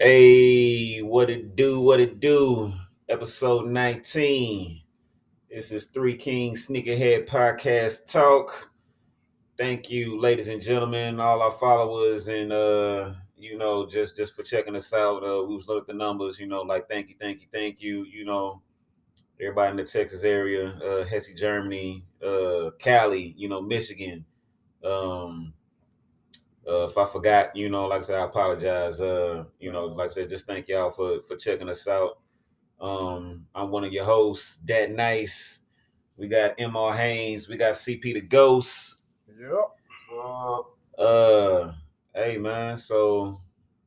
[0.00, 1.80] Hey, what it do?
[1.80, 2.72] What it do?
[3.08, 4.80] Episode 19.
[5.48, 8.72] This is Three Kings Sneakerhead Podcast Talk.
[9.56, 14.42] Thank you, ladies and gentlemen, all our followers, and uh, you know, just just for
[14.42, 15.22] checking us out.
[15.22, 17.80] Uh, we was looking at the numbers, you know, like thank you, thank you, thank
[17.80, 18.04] you.
[18.04, 18.62] You know,
[19.40, 24.24] everybody in the Texas area, uh, Hesse, Germany, uh, Cali, you know, Michigan.
[24.82, 25.54] Um,
[26.68, 29.00] uh, if I forgot, you know, like I said, I apologize.
[29.00, 32.18] Uh, you know, like I said, just thank y'all for for checking us out.
[32.80, 35.60] Um, I'm one of your hosts, Dad Nice.
[36.16, 38.96] We got MR Haynes, we got CP the Ghost.
[39.40, 39.70] Yep.
[40.98, 41.72] Uh,
[42.14, 43.40] hey man, so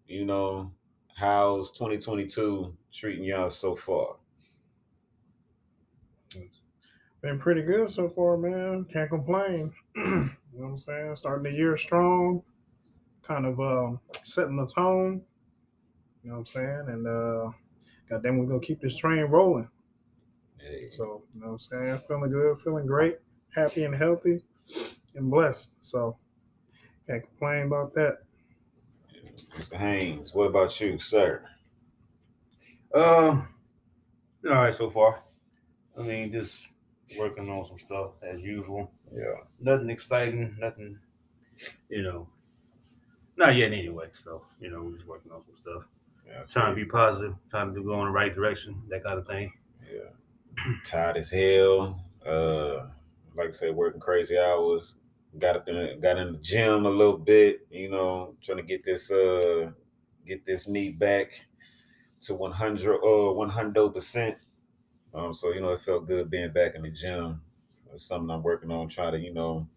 [0.07, 0.71] you know,
[1.15, 4.15] how's 2022 treating y'all so far?
[7.21, 8.85] Been pretty good so far, man.
[8.91, 9.71] Can't complain.
[9.95, 11.15] you know what I'm saying?
[11.15, 12.41] Starting the year strong,
[13.23, 15.21] kind of um, setting the tone.
[16.23, 16.85] You know what I'm saying?
[16.87, 17.51] And uh,
[18.09, 19.69] goddamn, we're gonna keep this train rolling.
[20.59, 22.01] Hey, So, you know what I'm saying?
[22.07, 23.17] Feeling good, feeling great,
[23.55, 24.43] happy and healthy,
[25.15, 25.71] and blessed.
[25.81, 26.17] So,
[27.07, 28.19] can't complain about that.
[29.55, 29.75] Mr.
[29.75, 31.43] Haynes, what about you, sir?
[32.93, 33.47] Um,
[34.45, 35.23] all right so far.
[35.97, 36.67] I mean, just
[37.17, 38.91] working on some stuff as usual.
[39.13, 39.41] Yeah.
[39.59, 40.97] Nothing exciting, nothing,
[41.89, 42.27] you know,
[43.37, 44.07] not yet anyway.
[44.23, 45.83] So, you know, we're just working on some stuff.
[46.27, 46.43] Yeah.
[46.51, 49.51] Trying to be positive, trying to go in the right direction, that kind of thing.
[49.91, 50.73] Yeah.
[50.85, 52.03] Tired as hell.
[52.25, 52.87] Uh,
[53.35, 54.95] like I said, working crazy hours.
[55.39, 57.65] Got up in, got in the gym a little bit.
[57.71, 59.71] You know, trying to get this uh
[60.27, 61.45] get this knee back
[62.21, 64.37] to 100 uh 100 percent.
[65.13, 67.41] Um, so you know, it felt good being back in the gym.
[67.93, 69.67] It's something I'm working on, trying to you know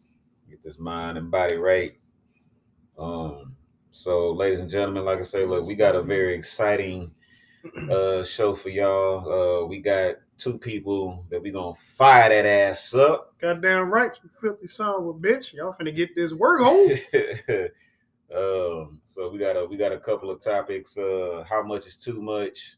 [0.50, 1.96] get this mind and body right.
[2.98, 3.56] Um,
[3.90, 7.12] so ladies and gentlemen, like I say, look, we got a very exciting
[7.90, 9.62] uh show for y'all.
[9.62, 13.34] Uh we got two people that we gonna fire that ass up.
[13.40, 15.52] Goddamn right, you filthy son of a bitch.
[15.54, 16.90] Y'all finna get this work on.
[18.36, 20.98] um so we got a we got a couple of topics.
[20.98, 22.77] Uh how much is too much?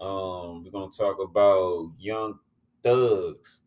[0.00, 2.38] Um we're gonna talk about young
[2.82, 3.64] thugs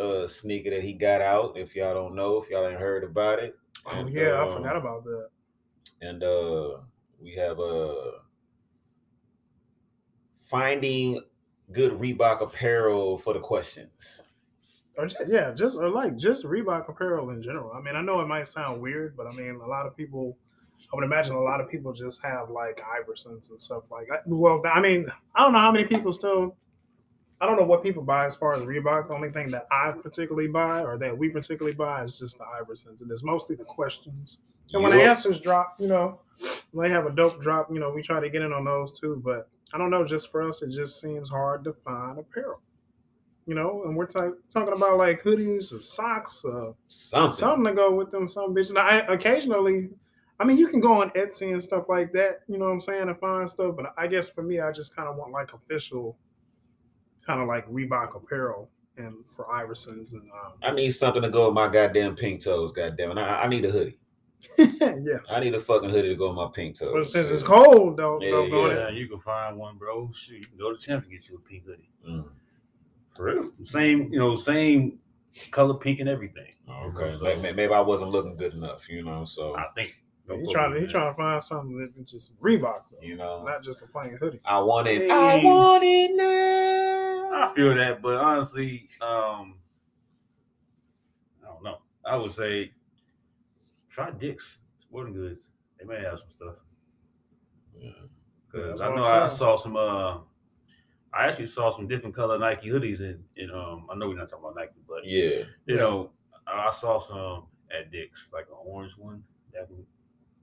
[0.00, 1.56] uh sneaker that he got out.
[1.56, 3.56] If y'all don't know, if y'all ain't heard about it.
[3.86, 5.28] Oh And, yeah, I um, forgot about that.
[6.02, 6.78] and uh
[7.20, 7.94] we have uh
[10.48, 11.22] finding
[11.72, 14.24] good Reebok apparel for the questions.
[14.98, 17.72] Or just, yeah, just or like just Reebok apparel in general.
[17.72, 20.36] I mean, I know it might sound weird, but I mean, a lot of people,
[20.92, 24.22] I would imagine a lot of people just have like Iversons and stuff like that.
[24.26, 26.56] Well, I mean, I don't know how many people still.
[27.40, 29.08] I don't know what people buy as far as Reebok.
[29.08, 32.44] The only thing that I particularly buy or that we particularly buy is just the
[32.44, 34.38] Iversons, and it's mostly the questions.
[34.72, 36.20] And when the answers drop, you know,
[36.72, 38.98] when they have a dope drop, you know, we try to get in on those
[38.98, 39.20] too.
[39.24, 42.60] But I don't know, just for us, it just seems hard to find apparel.
[43.46, 47.32] You know, and we're ta- talking about like hoodies or socks, or something.
[47.32, 48.28] something to go with them.
[48.28, 48.74] Some bitches.
[48.74, 49.88] Now, I, occasionally,
[50.38, 52.40] I mean, you can go on Etsy and stuff like that.
[52.48, 53.74] You know what I'm saying, and find stuff.
[53.76, 56.16] But I guess for me, I just kind of want like official,
[57.30, 61.46] kind of like Reebok apparel and for Iversons and um, I need something to go
[61.46, 63.10] with my goddamn pink toes, goddamn.
[63.10, 63.98] And I, I need a hoodie.
[64.58, 65.18] yeah.
[65.30, 66.90] I need a fucking hoodie to go with my pink toes.
[66.92, 68.50] But since it's cold, though, Yeah, though, yeah.
[68.50, 70.10] going Yeah, you can find one, bro.
[70.12, 71.88] Shoot, you can go to Champ and get you a pink hoodie.
[72.08, 72.24] Mm,
[73.14, 73.44] For real.
[73.64, 74.98] Same, you know, same
[75.52, 76.52] color pink and everything.
[76.68, 79.24] okay, So, May- may- maybe I wasn't looking good enough, you know.
[79.24, 80.02] So I think.
[80.28, 83.62] he trying to he trying to find something that's just Reebok, though, you know, not
[83.62, 84.40] just a plain hoodie.
[84.44, 85.10] I want it.
[85.10, 85.44] I Hey.
[85.44, 86.99] want it now.
[87.40, 89.56] I feel that, but honestly, um,
[91.42, 91.78] I don't know.
[92.04, 92.72] I would say
[93.90, 95.48] try Dick's Sporting Goods.
[95.78, 96.54] They may have some stuff.
[97.78, 97.90] Yeah.
[98.52, 99.38] Cause That's I know I'm I saying.
[99.38, 99.76] saw some.
[99.76, 100.18] Uh,
[101.12, 103.22] I actually saw some different color Nike hoodies in.
[103.36, 105.44] in um, I know we're not talking about Nike, but Yeah.
[105.66, 106.10] you know,
[106.46, 107.46] I saw some
[107.76, 109.22] at Dick's, like an orange one.
[109.52, 109.84] That one.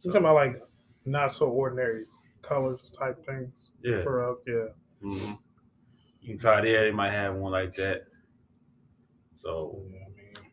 [0.01, 0.61] You talking about like
[1.05, 2.05] not so ordinary
[2.41, 4.01] colors type things Yeah.
[4.03, 4.67] for uh, yeah.
[5.01, 5.33] hmm
[6.27, 6.83] You can try there.
[6.83, 8.01] They might have one like that.
[9.37, 10.51] So Yeah, I mean,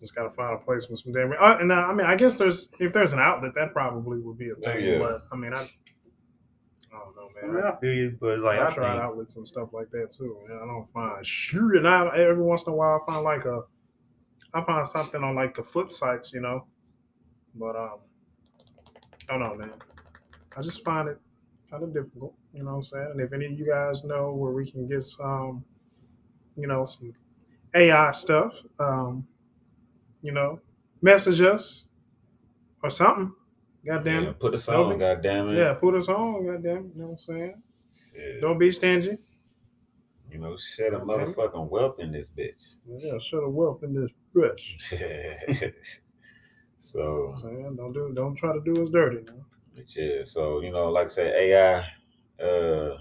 [0.00, 1.32] just gotta find a place with some damn.
[1.40, 4.36] Uh, and uh, I mean, I guess there's if there's an outlet, that probably would
[4.36, 4.84] be a thing.
[4.84, 4.98] Yeah.
[4.98, 7.54] But I mean, I, I don't know, I, man.
[7.54, 9.90] mean, I feel you, but it's like I've I tried think, outlets and stuff like
[9.92, 10.36] that too.
[10.48, 10.58] Man.
[10.60, 13.60] I don't find sure, and I every once in a while I find like a,
[14.54, 16.66] I find something on like the foot sites, you know.
[17.54, 17.98] But um,
[19.28, 19.74] I don't know, man.
[20.56, 21.18] I just find it
[21.70, 23.08] kind of difficult, you know what I'm saying?
[23.12, 25.64] And if any of you guys know where we can get some,
[26.56, 27.14] you know, some
[27.74, 29.26] AI stuff, um,
[30.22, 30.60] you know,
[31.02, 31.84] message us.
[32.82, 33.32] or something.
[33.86, 34.40] Goddamn Yeah, it.
[34.40, 34.98] put us on, Toby?
[34.98, 35.58] goddamn it.
[35.58, 36.46] Yeah, put us on.
[36.46, 36.92] Goddamn it.
[36.94, 37.62] You know what I'm saying?
[37.94, 38.40] Shit.
[38.40, 39.18] Don't be stingy.
[40.30, 42.74] You know, shed a motherfucking wealth in this bitch.
[42.88, 44.80] Yeah, shut a wealth in this bitch.
[46.80, 49.18] so, saying don't do don't try to do us dirty.
[49.26, 49.44] Man.
[49.74, 51.86] but yeah, so you know, like I said, AI.
[52.42, 52.96] Uh,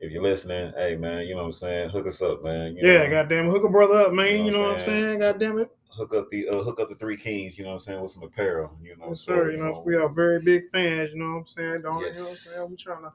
[0.00, 2.76] if you're listening, hey man, you know what I'm saying, hook us up, man.
[2.76, 4.28] You Yeah, know, goddamn, hook a brother up, man.
[4.28, 5.18] You You know know, what I'm saying?
[5.20, 7.56] Goddamn it, hook up the uh, hook up the three kings.
[7.56, 8.76] You know what I'm saying, with some apparel.
[8.82, 9.50] You know, yes, so, sir.
[9.50, 11.10] You know, we are very big fans.
[11.12, 11.82] You know what I'm saying?
[11.82, 12.70] Don't you know what I'm saying?
[12.70, 13.12] We trying to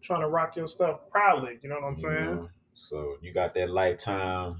[0.00, 1.58] trying to rock your stuff proudly.
[1.62, 2.24] You know what I'm you saying?
[2.26, 4.58] know, so you got that lifetime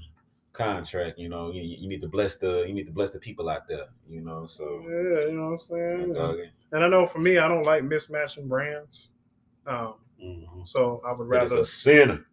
[0.53, 1.17] contract.
[1.19, 3.67] You know, you, you need to bless the you need to bless the people out
[3.67, 3.87] there.
[4.09, 4.81] You know, so.
[4.83, 6.13] Yeah, you know what I'm saying.
[6.13, 6.37] dog,
[6.71, 9.09] And I know for me, I don't like mismatching brands.
[9.67, 10.67] Um, Mhm.
[10.67, 11.61] so I would But it's rather.
[11.61, 12.25] a sinner.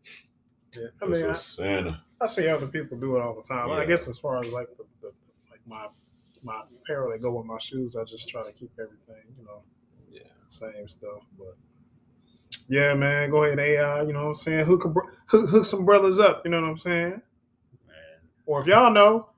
[0.77, 2.01] Yeah, I It's mean, a I, sinner.
[2.21, 3.71] I see other people do it all the time.
[3.73, 5.13] I guess as far as like the, the
[5.51, 5.89] like my
[6.43, 9.63] my apparel that go with my shoes, I just try to keep everything, you know,
[10.11, 10.23] Yeah.
[10.49, 11.23] same stuff.
[11.39, 11.57] But
[12.69, 14.03] yeah, man, go ahead, AI.
[14.03, 14.65] You know what I'm saying?
[14.67, 14.89] Hook a,
[15.27, 16.43] hook, hook some brothers up.
[16.45, 17.23] You know what I'm saying?
[17.87, 19.31] Man, Or if y'all know,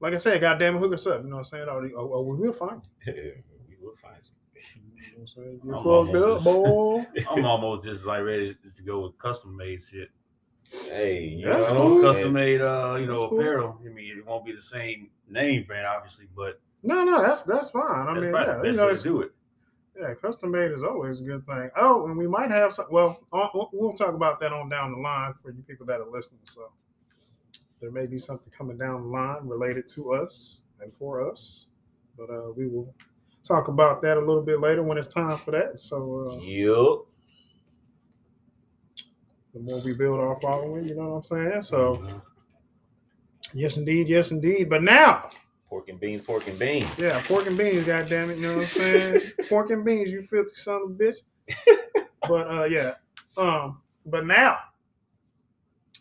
[0.00, 1.22] like I said, goddamn, hook us up.
[1.22, 1.68] You know what I'm saying?
[1.68, 3.42] Or, or, or we will find we will find you.
[5.00, 5.06] you.
[5.12, 5.60] You know what I'm saying?
[5.64, 7.30] You I'm fucked up, almost- boy.
[7.30, 10.08] I'm almost just like ready just to go with custom made shit.
[10.88, 12.02] Hey, you That's know, cool.
[12.02, 13.40] Custom made, uh, you know, That's cool.
[13.40, 13.80] apparel.
[13.84, 17.70] I mean, it won't be the same name brand, obviously, but No, no, that's that's
[17.70, 17.82] fine.
[18.06, 19.32] I that's mean, yeah, the you know, it's, to do it.
[20.00, 21.70] Yeah, custom made is always a good thing.
[21.76, 22.86] Oh, and we might have some.
[22.90, 26.00] Well, uh, we'll- we'll talk about that on down the line for you people that
[26.00, 26.40] are listening.
[26.44, 26.70] So
[27.80, 31.66] there may be something coming down the line related to us and for us,
[32.16, 32.94] but uh, we will
[33.44, 35.78] talk about that a little bit later when it's time for that.
[35.80, 37.06] So uh, Yup.
[39.54, 41.62] the more we build our following, you know what I'm saying.
[41.62, 42.22] So Mhm.
[43.52, 44.68] yes, indeed, yes, indeed.
[44.70, 45.30] But now,
[45.68, 46.88] Pork and beans, pork and beans.
[46.98, 47.84] yeah, pork and beans.
[47.84, 49.20] goddamn it, you know what I'm saying.
[49.48, 51.16] pork and beans, you filthy son of a bitch.
[52.28, 52.94] but uh, yeah,
[53.36, 54.58] um, but now,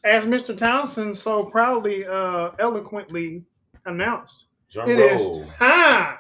[0.04, 0.56] as Mr.
[0.58, 3.44] Townsend so proudly, uh, eloquently
[3.86, 5.46] announced, Drum it is roll.
[5.58, 6.19] time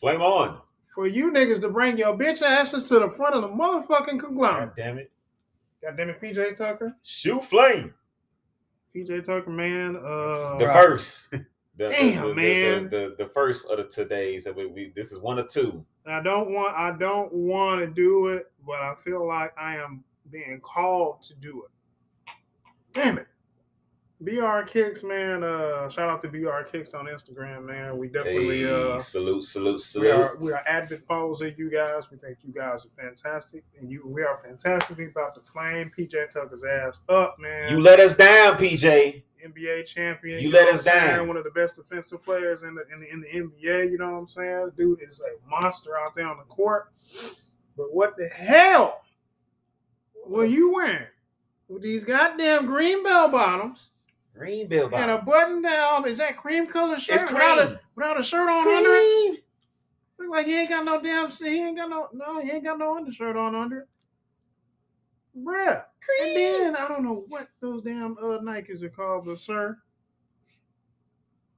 [0.00, 0.60] Flame on.
[0.94, 4.20] for you niggas to bring your bitch asses to the front of the motherfucking God
[4.20, 4.76] conglomerate.
[4.76, 5.10] damn it.
[5.82, 6.96] God damn it, PJ Tucker.
[7.02, 7.94] Shoot flame.
[8.94, 9.96] PJ Tucker, man.
[9.96, 11.30] Uh, The first.
[11.76, 12.84] The, the- Damn, the, the- man.
[12.90, 15.82] The, the, the first of the today's that we, we this is one or two.
[16.06, 20.04] I don't want I don't want to do it, but I feel like I am
[20.30, 22.32] being called to do it.
[22.92, 23.28] Damn it.
[24.22, 25.42] BR Kicks, man.
[25.42, 27.96] Uh shout out to BR Kicks on Instagram, man.
[27.96, 30.10] We definitely Hey, uh salute, salute, we salute.
[30.10, 32.10] are we are avid followers of you guys.
[32.10, 33.64] We think you guys are fantastic.
[33.78, 37.70] And you we are fantastically about to flame PJ Tucker's ass up, man.
[37.70, 39.22] You let us down, PJ.
[39.46, 40.38] NBA champion.
[40.42, 41.26] You know let us down.
[41.26, 43.90] One of the best defensive players in the, in the in the NBA.
[43.90, 44.72] You know what I'm saying?
[44.76, 46.92] Dude is a monster out there on the court.
[47.74, 49.00] But what the hell
[50.26, 51.06] were you wearing
[51.68, 53.92] with these goddamn green bell bottoms
[54.36, 56.06] Green bill and a button down?
[56.08, 59.44] Is that cream colored shirt It's without a without a shirt on under it?
[60.18, 61.30] Look like he ain't got no damn.
[61.30, 62.08] He ain't got no.
[62.12, 63.88] No, he ain't got no undershirt on under it.
[65.38, 65.84] Bruh.
[66.22, 69.76] And then I don't know what those damn uh, Nikes are called, but sir,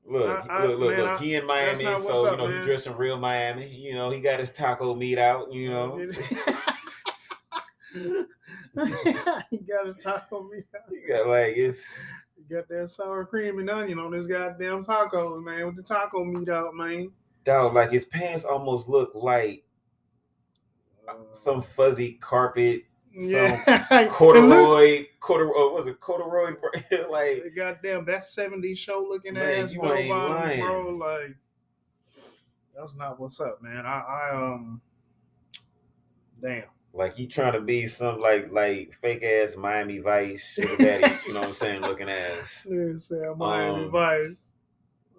[0.04, 1.20] Look, I- I- look, look, man, look.
[1.20, 2.58] He in Miami, so what's you know man.
[2.60, 3.68] he dressing real Miami.
[3.68, 5.52] You know he got his taco meat out.
[5.52, 5.96] You know
[9.50, 10.64] he got his taco meat.
[10.74, 10.82] out.
[10.90, 11.84] he got like it's
[12.52, 16.48] got that sour cream and onion on his goddamn tacos, man, with the taco meat
[16.48, 17.10] out, man.
[17.44, 17.74] dog.
[17.74, 19.64] Like his pants almost look like
[21.32, 25.72] some fuzzy carpet, yeah, look- corduroy, corduroy.
[25.74, 26.54] Was it corduroy?
[27.10, 30.60] like goddamn that 70s show looking Man, ass you ain't bottoms, lying.
[30.60, 30.88] bro.
[30.96, 31.36] Like
[32.74, 33.84] that's not what's up, man.
[33.84, 34.80] I, I um
[36.40, 36.64] damn.
[36.94, 41.16] Like he trying to be some like like fake ass Miami Vice sugar daddy.
[41.26, 41.80] you know what I'm saying?
[41.82, 42.66] Looking ass.
[42.70, 44.40] Nigga said Miami Um, Vice.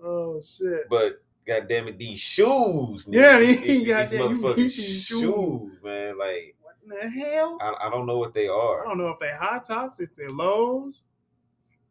[0.03, 0.87] Oh shit.
[0.89, 3.07] But God damn it, these shoes.
[3.09, 5.05] Yeah, these, he these, got these motherfucking these shoes.
[5.07, 6.17] shoes, man.
[6.17, 7.57] Like What in the hell?
[7.61, 8.85] I, I don't know what they are.
[8.85, 11.01] I don't know if they high tops, if they're lows.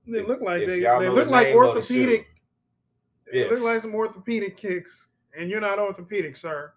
[0.07, 2.23] They If- look like they they look like of the orthopedic.
[2.23, 3.33] shoe.
[3.33, 6.73] They look like some orthopedic kicks, and you're not orthopedic, sir.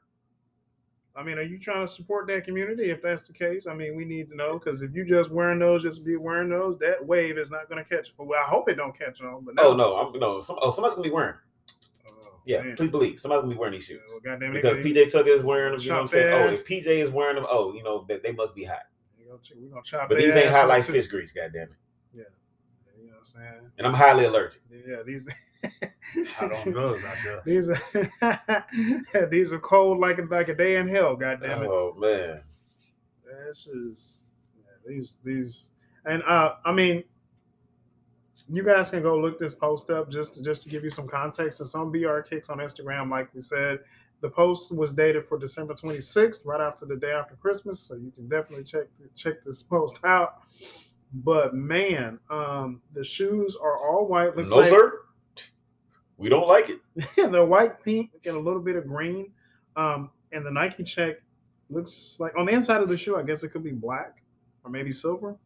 [1.17, 2.89] I mean, are you trying to support that community?
[2.91, 5.59] If that's the case, I mean, we need to know because if you just wearing
[5.59, 8.13] those, just be wearing those, that wave is not going to catch.
[8.17, 9.45] Well, I hope it don't catch on.
[9.45, 10.41] But Oh no, I'm no.
[10.41, 11.35] Some, oh, somebody's gonna be wearing.
[12.09, 12.75] Oh, Yeah, man.
[12.75, 14.01] please believe somebody's gonna be wearing these shoes.
[14.09, 16.31] Well, goddamn, they Because PJ Tucker is wearing them, you know what I'm saying?
[16.31, 18.83] their Oh, if PJ is wearing them, oh, you know that they must be hot.
[19.17, 20.09] we gonna chop.
[20.09, 20.91] But these ain't hot like too.
[20.91, 21.69] fish grease, goddamn it.
[22.13, 22.23] Yeah.
[22.99, 23.71] You know what I'm saying?
[23.77, 24.61] And I'm highly allergic.
[24.69, 25.27] Yeah, these
[26.41, 27.41] Out on drugs out there.
[27.45, 31.15] these are these are cold like a like a day in hell.
[31.15, 31.67] God damn it.
[31.67, 32.41] Oh man.
[33.47, 34.21] This is
[34.57, 35.69] yeah, these these
[36.05, 37.03] and uh I mean
[38.49, 41.07] you guys can go look this post up just to, just to give you some
[41.07, 41.61] context.
[41.61, 43.79] It's on BR Kicks on Instagram, like we said.
[44.21, 48.11] The post was dated for December 26th, right after the day after Christmas, so you
[48.11, 50.41] can definitely check check this post out.
[51.13, 54.35] But man, um, the shoes are all white.
[54.35, 54.99] Looks no like, sir.
[56.17, 56.79] We don't like it.
[57.31, 59.31] they're white, pink, and a little bit of green.
[59.75, 61.15] Um, and the Nike check
[61.69, 64.23] looks like on the inside of the shoe, I guess it could be black
[64.63, 65.37] or maybe silver.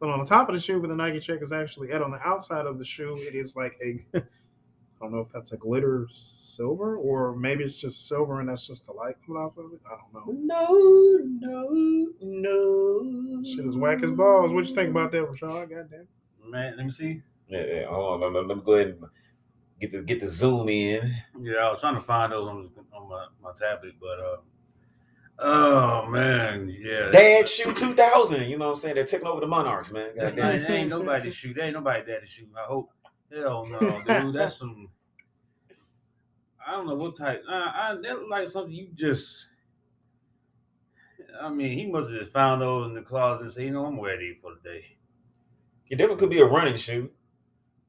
[0.00, 2.10] But on the top of the shoe, with the Nike check is actually and on
[2.10, 5.56] the outside of the shoe, it is like a I don't know if that's a
[5.56, 9.72] glitter silver or maybe it's just silver and that's just the light coming off of
[9.72, 9.80] it.
[9.86, 10.32] I don't know.
[10.44, 13.42] No, no, no.
[13.44, 14.52] Shit is whack as balls.
[14.52, 15.70] What you think about that, Rashad?
[15.70, 16.06] Goddamn.
[16.48, 17.22] Man, let me see.
[17.48, 18.32] Yeah, yeah, hold on.
[18.32, 19.04] Let, let me go ahead and
[19.82, 21.14] get the get the zoom in.
[21.40, 26.06] Yeah, I was trying to find those on, on my, my tablet, but uh, oh
[26.06, 27.10] man, yeah.
[27.10, 28.42] Dad shoe 2000.
[28.42, 28.94] You know what I'm saying?
[28.94, 30.10] They're taking over the Monarchs, man.
[30.16, 30.70] Goddamn.
[30.70, 31.56] ain't, nobody shoot.
[31.56, 32.48] There ain't nobody daddy shoot.
[32.56, 32.90] I hope.
[33.34, 34.34] Hell no, dude.
[34.34, 34.88] That's some.
[36.64, 37.42] I don't know what type.
[37.48, 39.48] Uh, I that like something you just.
[41.42, 43.86] I mean, he must have just found those in the closet and said, "You know,
[43.86, 44.84] I'm ready for the day."
[45.90, 47.10] It definitely could be a running shoe.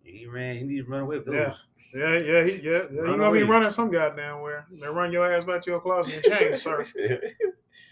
[0.04, 0.58] He ran.
[0.58, 1.36] He needs to run away with those.
[1.36, 1.54] Yeah.
[1.96, 2.84] Yeah, yeah, he, yeah, yeah.
[2.92, 4.66] You Run gonna be running some goddamn where?
[4.72, 6.84] They run your ass back to your closet and change, sir.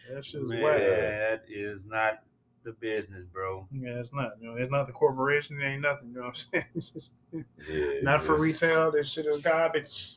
[0.10, 0.78] That shit's Man, whack.
[0.80, 2.24] that is not
[2.64, 3.68] the business, bro.
[3.72, 4.32] Yeah, it's not.
[4.42, 5.62] You know, it's not the corporation.
[5.62, 6.10] It ain't nothing.
[6.10, 6.66] You know what I'm saying?
[6.76, 8.92] It's just Yeah, not for retail.
[8.92, 10.16] This shit is garbage.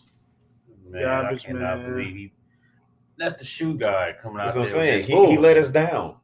[0.89, 1.91] Man, Garbage, I cannot man.
[1.91, 2.33] believe he.
[3.19, 4.99] That's the shoe guy coming out That's what I'm saying.
[5.01, 6.17] with He, he let us down.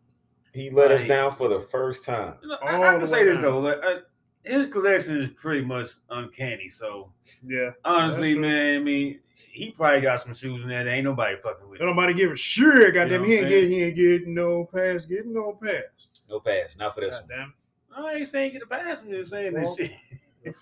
[0.53, 2.35] He let us down for the first time.
[2.43, 3.61] You know, I, All I the can say this though.
[3.61, 4.01] Like, uh,
[4.45, 6.69] his collection is pretty much uncanny.
[6.69, 7.13] So
[7.47, 7.71] Yeah.
[7.85, 11.69] honestly, man, I mean, he probably got some shoes in there that ain't nobody fucking
[11.69, 11.79] with.
[11.81, 12.95] Don't nobody give a shit.
[12.95, 15.07] Goddamn, know he ain't I'm get he ain't getting no pass.
[15.07, 15.83] Getting no pass.
[16.29, 17.29] No pass, not for this one.
[17.29, 17.55] Goddamn.
[17.97, 18.99] I ain't saying get a pass.
[19.03, 19.93] I'm just saying this shit.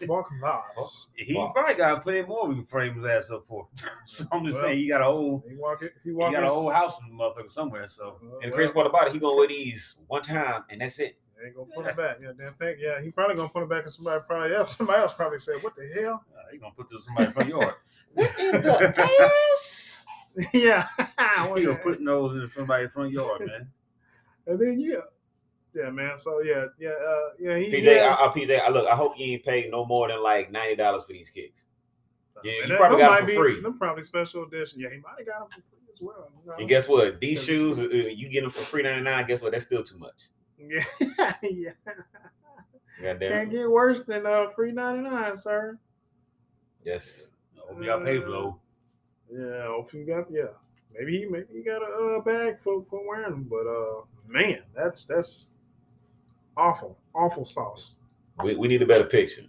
[0.09, 0.65] Fuck that.
[1.15, 1.53] He Box.
[1.55, 3.69] probably got plenty more we can frame his ass up for.
[4.07, 5.93] so I'm just Well, saying he got a whole He walk it.
[6.03, 7.89] He he walk got a whole house in the motherfucker somewhere.
[7.89, 10.65] So Uh, And the well, crazy part about it, he gonna wear these one time,
[10.71, 11.17] and that's it.
[11.41, 12.19] They ain't gonna put it back.
[12.21, 12.77] Yeah, damn thing.
[12.81, 14.77] Yeah, he probably gonna put it back in somebody probably else.
[14.77, 17.49] Somebody else probably said, "What the hell?" uh, he gonna put this in somebody's front
[17.49, 17.75] yard.
[18.15, 19.31] What in the
[19.63, 20.07] ass?
[20.53, 20.87] yeah.
[21.57, 23.69] he gonna put those in somebody's front yard, man.
[24.47, 24.97] and then yeah,
[25.75, 26.19] yeah, man.
[26.19, 27.57] So yeah, yeah, uh, yeah.
[27.59, 28.17] He, PJ, yeah.
[28.19, 28.89] I, I, PJ, I look.
[28.89, 31.67] I hope you ain't paid no more than like ninety dollars for these kicks.
[32.43, 33.61] Yeah, And you that- probably got it might for be- free.
[33.61, 34.81] Them probably special edition.
[34.81, 36.31] Yeah, he might have got them for free as well.
[36.43, 36.57] you know?
[36.59, 37.21] And guess what?
[37.21, 39.27] These shoes, uh, you get them for free ninety nine.
[39.27, 39.53] Guess what?
[39.53, 40.23] That's still too much.
[40.69, 41.71] Yeah, yeah.
[43.01, 43.31] Goddamn.
[43.31, 45.79] Can't get worse than uh free ninety nine, sir.
[46.85, 47.29] Yes.
[47.57, 48.53] Hope y'all pay for those.
[49.31, 50.49] Yeah, hope you got yeah.
[50.99, 54.63] Maybe he maybe he got a uh, bag for, for wearing them, but uh man,
[54.75, 55.49] that's that's
[56.57, 57.95] awful, awful sauce.
[58.43, 59.45] We, we need a better picture.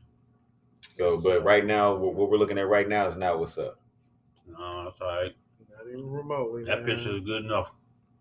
[0.82, 3.80] So, but right now, what, what we're looking at right now is not what's up.
[4.48, 5.36] No, that's all right.
[5.70, 6.64] Not even remotely.
[6.66, 6.96] That man.
[6.96, 7.72] picture is good enough.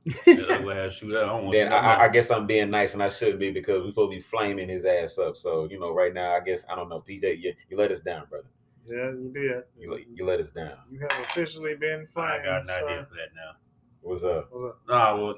[0.06, 3.02] That ugly ass I don't want Then I, I- I guess I'm being nice, and
[3.02, 5.36] I should be because we're supposed to be flaming his ass up.
[5.36, 8.00] So, you know, right now, I guess I don't know, PJ, you, you let us
[8.00, 8.48] down, brother.
[8.88, 9.62] Yeah, you did.
[9.78, 10.72] You let, you let us down.
[10.90, 12.44] You have officially been I flying.
[12.44, 12.72] got an sir.
[12.86, 13.56] idea for that now.
[14.00, 14.48] What's up?
[14.50, 14.80] What's up?
[14.88, 15.34] Nah, well,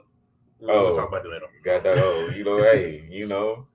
[0.60, 0.94] we'll Oh.
[0.94, 1.46] talk about that later.
[1.64, 1.98] Got that?
[1.98, 3.66] Oh, you know, hey, you know.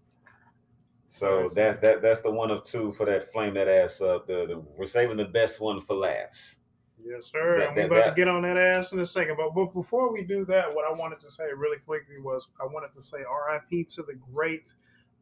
[1.08, 2.02] So that's that.
[2.02, 4.28] That's the one of two for that flame that ass up.
[4.28, 6.60] The, the we're saving the best one for last.
[7.06, 7.60] Yes, sir.
[7.60, 9.38] That- and we're about that- to get on that ass in a second.
[9.38, 12.66] But, but before we do that, what I wanted to say really quickly was I
[12.66, 14.64] wanted to say RIP to the great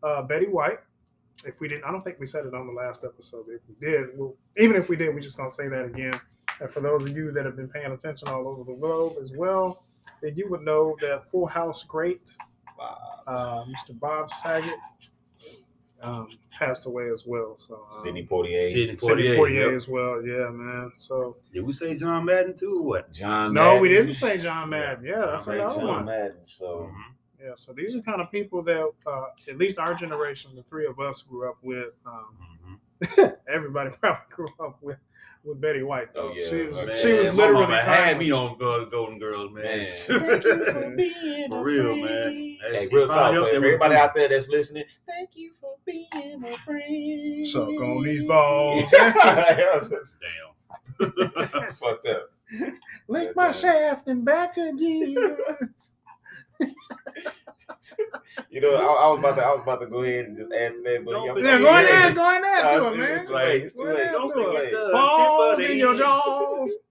[0.02, 0.80] uh, Betty White.
[1.46, 3.46] If we didn't, I don't think we said it on the last episode.
[3.50, 6.20] If we did, well, even if we did, we're just gonna say that again.
[6.62, 9.32] And for those of you that have been paying attention all over the globe as
[9.32, 9.84] well,
[10.22, 12.34] then you would know that Full House great
[12.80, 13.98] uh, Mr.
[14.00, 14.76] Bob Saget
[16.04, 17.56] um, passed away as well.
[17.58, 19.74] So um, Sidney Portier, Sidney Sidney Poitier, Poitier yep.
[19.74, 20.26] as well.
[20.26, 20.92] Yeah, man.
[20.94, 23.12] So Did we say John Madden too what?
[23.12, 23.54] John.
[23.54, 25.04] no, we didn't say John Madden.
[25.06, 26.06] Yeah, that's John another John one.
[26.06, 26.38] Madden.
[26.44, 27.14] So Mhm.
[27.42, 30.86] Yeah, so these are kind of people that, uh, at least our generation, the three
[30.86, 31.94] of us grew up with.
[32.06, 32.38] Um,
[33.02, 33.36] Mhm.
[33.50, 34.98] everybody probably grew up with
[35.44, 36.10] with Betty White.
[36.16, 36.30] Oh, though.
[36.30, 36.50] Oh, yeah.
[36.50, 39.64] she was Man, she was literally mama had me on Go- Golden Girls, man.
[39.64, 39.88] Man.
[41.50, 42.58] For real, man.
[42.72, 44.86] Hey, she real talk up for, there for with everybody out there that's listening.
[45.08, 46.08] Thank you for being
[46.40, 47.46] my friend.
[47.46, 48.84] Suck on these balls.
[48.92, 50.18] That's
[51.00, 51.68] Damn.
[51.74, 52.32] fucked up.
[53.08, 55.38] Lick my shaft and back again.
[58.50, 60.52] you know, I, I was about to, I was about to go ahead and just
[60.54, 62.12] add to that, but Don't yeah, be- go in there, Yeah.
[62.14, 63.12] go in there to it, man.
[63.20, 64.74] it's too late, it's too late, don't to be it.
[64.74, 64.92] late.
[64.92, 66.72] Balls in your jaws.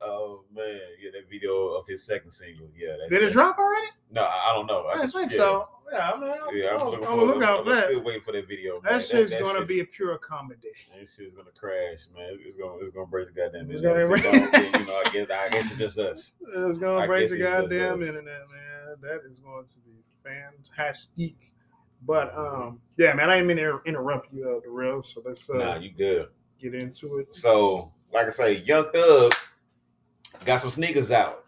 [0.00, 2.94] Oh man, yeah, that video of his second single, yeah.
[3.00, 3.88] That's, Did it that's- drop already?
[4.12, 4.86] No, I I don't know.
[4.86, 5.36] I just- think yeah.
[5.36, 5.68] so.
[5.92, 7.86] Yeah, I mean, I was, Yeah, I I'm was looking on the lookout for that.
[7.88, 8.74] still waiting for that video.
[8.80, 8.92] man.
[8.92, 10.68] That shit's gonna shit- be a pure comedy.
[10.96, 12.28] That shit's gonna crash, man.
[12.34, 14.22] It's, it's gonna it's gonna break the goddamn It's internet.
[14.22, 16.34] gonna If it don't, you know, I guess I guess it's just us.
[16.46, 18.67] It's gonna I break the goddamn internet, man.
[19.00, 21.34] That is going to be fantastic.
[22.06, 25.02] But um, yeah, man, I didn't mean to interrupt you, uh, the real.
[25.02, 26.28] So let's uh, Nah, you good.
[26.60, 27.34] get into it.
[27.34, 29.32] So, like I say, Young Thug
[30.44, 31.44] got some sneakers out.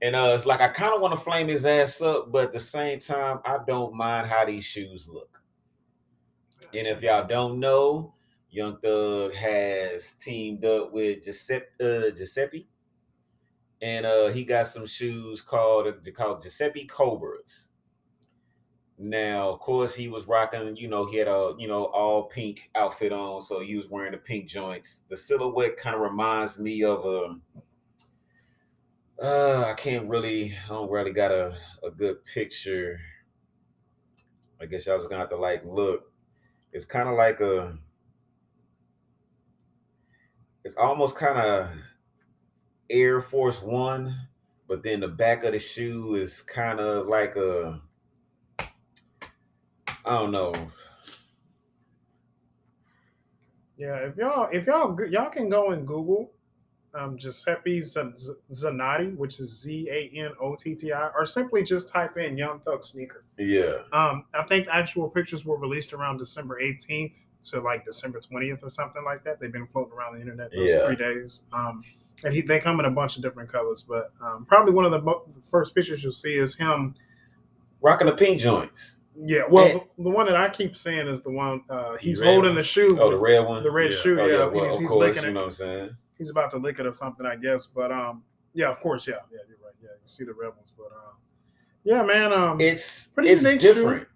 [0.00, 2.52] And uh it's like I kind of want to flame his ass up, but at
[2.52, 5.40] the same time, I don't mind how these shoes look.
[6.74, 8.14] And if y'all don't know,
[8.50, 12.66] Young Thug has teamed up with Giuseppe, uh, Giuseppe.
[13.82, 17.68] And uh, he got some shoes called called Giuseppe Cobras.
[18.96, 22.70] Now, of course, he was rocking, you know, he had a you know all pink
[22.76, 25.02] outfit on, so he was wearing the pink joints.
[25.10, 27.34] The silhouette kind of reminds me of a.
[29.20, 33.00] Uh, I can't really, I don't really got a, a good picture.
[34.60, 36.12] I guess y'all was gonna have to like look.
[36.72, 37.76] It's kind of like a.
[40.64, 41.68] It's almost kind of
[42.92, 44.14] Air Force One,
[44.68, 47.80] but then the back of the shoe is kind of like a.
[50.04, 50.52] I don't know.
[53.76, 56.30] Yeah, if y'all if y'all y'all can go and Google
[56.94, 61.88] um, Giuseppe Zanotti, which is Z A N O T T I, or simply just
[61.88, 63.24] type in Young Thug sneaker.
[63.38, 68.62] Yeah, Um, I think actual pictures were released around December 18th to like December 20th
[68.62, 69.40] or something like that.
[69.40, 70.86] They've been floating around the internet those Yeah.
[70.86, 71.42] three days.
[71.52, 71.82] Um,
[72.24, 74.92] and he, they come in a bunch of different colors, but um, probably one of
[74.92, 76.94] the mo- first pictures you'll see is him.
[77.80, 78.96] rocking the pink joints.
[79.24, 79.74] Yeah, well, Yeah.
[79.98, 82.54] the, the one that I keep saying is the one uh, he's red holding one?
[82.54, 82.96] the shoe.
[83.00, 83.62] Oh, the red one.
[83.62, 83.96] the red Yeah.
[83.98, 84.20] shoe.
[84.20, 85.96] Oh yeah, yeah, well, he's, of he's course, licking you know what I'm saying.
[86.16, 87.66] He's about to lick it or something, I guess.
[87.66, 88.22] But um,
[88.54, 89.74] yeah, of course, yeah, yeah, you're right.
[89.82, 91.16] Yeah, you see the red ones, but um,
[91.84, 93.74] yeah, man, um, It's Pretty it's unique shoe.
[93.74, 94.08] different.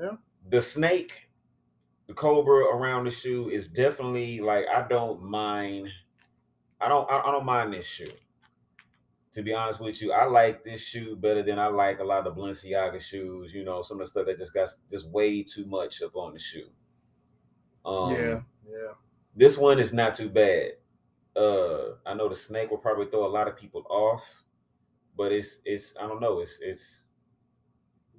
[0.00, 0.10] Yeah.
[0.50, 1.28] The snake,
[2.06, 5.88] the cobra around the shoe is definitely like I don't mind.
[6.84, 8.12] I don't I, I don't mind this shoe.
[9.32, 12.24] To be honest with you, I like this shoe better than I like a lot
[12.24, 13.52] of the Balenciaga shoes.
[13.52, 16.34] You know, some of the stuff that just got just way too much up on
[16.34, 16.68] the shoe.
[17.84, 18.92] Um, yeah, yeah.
[19.34, 20.72] this one is not too bad.
[21.34, 24.22] Uh, I know the snake will probably throw a lot of people off,
[25.16, 26.40] but it's it's I don't know.
[26.40, 27.03] It's it's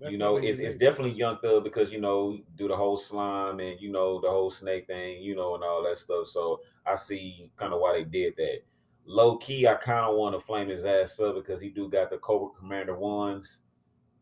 [0.01, 3.79] you know it's it's definitely young thug because you know do the whole slime and
[3.79, 6.27] you know the whole snake thing, you know, and all that stuff.
[6.27, 8.60] So I see kind of why they did that.
[9.05, 12.10] Low key, I kind of want to flame his ass up because he do got
[12.10, 13.62] the Cobra Commander ones.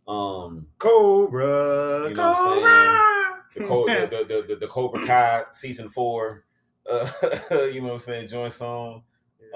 [0.07, 2.09] Um, Cobra.
[2.09, 3.33] You know what I'm saying?
[3.55, 6.45] the Cobra, the, the, the, the Cobra Kai season four,
[6.91, 7.09] uh,
[7.51, 9.03] you know what I'm saying, joint song.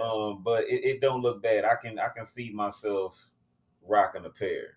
[0.01, 1.65] Um, but it, it don't look bad.
[1.65, 3.17] I can I can see myself
[3.85, 4.76] rocking a pair.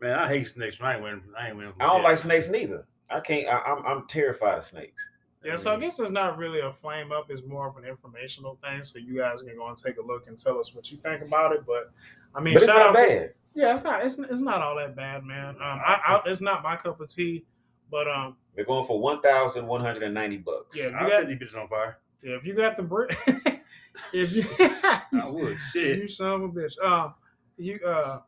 [0.00, 0.78] Man, I hate snakes.
[0.80, 1.22] I ain't wearing.
[1.38, 1.72] I ain't wearing.
[1.80, 2.86] I don't like snakes neither.
[3.10, 3.48] I can't.
[3.48, 5.08] I, I'm I'm terrified of snakes.
[5.44, 8.58] Yeah, so I guess it's not really a flame up; it's more of an informational
[8.62, 8.82] thing.
[8.82, 11.22] So you guys can go and take a look and tell us what you think
[11.22, 11.64] about it.
[11.66, 11.90] But
[12.34, 13.32] I mean, But it's not out to- bad.
[13.54, 14.04] yeah, it's not.
[14.04, 15.50] It's, it's not all that bad, man.
[15.50, 17.44] Um, I, I, it's not my cup of tea,
[17.90, 20.76] but um, They're going for one thousand one hundred and ninety bucks.
[20.76, 20.86] Yeah.
[20.86, 21.98] I'll You got- set these bitches on fire.
[22.22, 23.16] yeah, if you got the brick,
[24.12, 25.56] if you, I would.
[25.72, 25.98] Shit.
[26.02, 26.78] you son of a bitch.
[26.84, 27.14] Um,
[27.56, 28.20] you uh,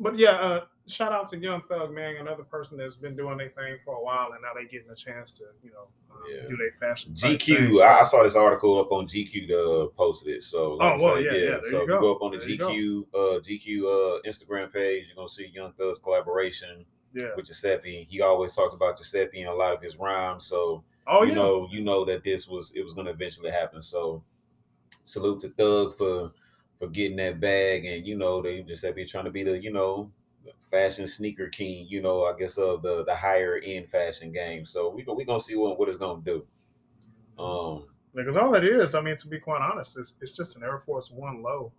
[0.00, 3.50] but yeah, uh, shout out to Young Thug, man, another person that's been doing their
[3.50, 6.46] thing for a while, and now they getting a chance to, you know, um, Yeah.
[6.46, 7.14] do their fashion.
[7.14, 7.56] GQ.
[7.56, 7.80] thing.
[7.82, 10.42] I, I saw this article up on GQ to posted it.
[10.42, 11.94] So like Oh, well, yeah, yeah, there So you if go.
[11.94, 12.48] you go up on the There.
[12.48, 17.30] GQ uh GQ uh Instagram page, you're gonna see Young Thug's collaboration yeah.
[17.36, 18.06] with Giuseppe.
[18.10, 20.46] He always talks about Giuseppe in a lot of his rhymes.
[20.46, 21.34] So Oh you yeah.
[21.36, 23.82] know, you know that this was it was gonna eventually happen.
[23.82, 24.22] So
[25.02, 26.32] salute to Thug for
[26.78, 29.58] for getting that bag, and you know they just have been trying to be the
[29.58, 30.10] you know
[30.70, 31.86] fashion sneaker king.
[31.88, 34.66] You know, I guess of the the higher end fashion game.
[34.66, 36.44] So we go we gonna see what what it's gonna do.
[37.38, 40.62] Um, Because all it is, I mean, to be quite honest, it's, it's just an
[40.62, 41.72] Air Force One low.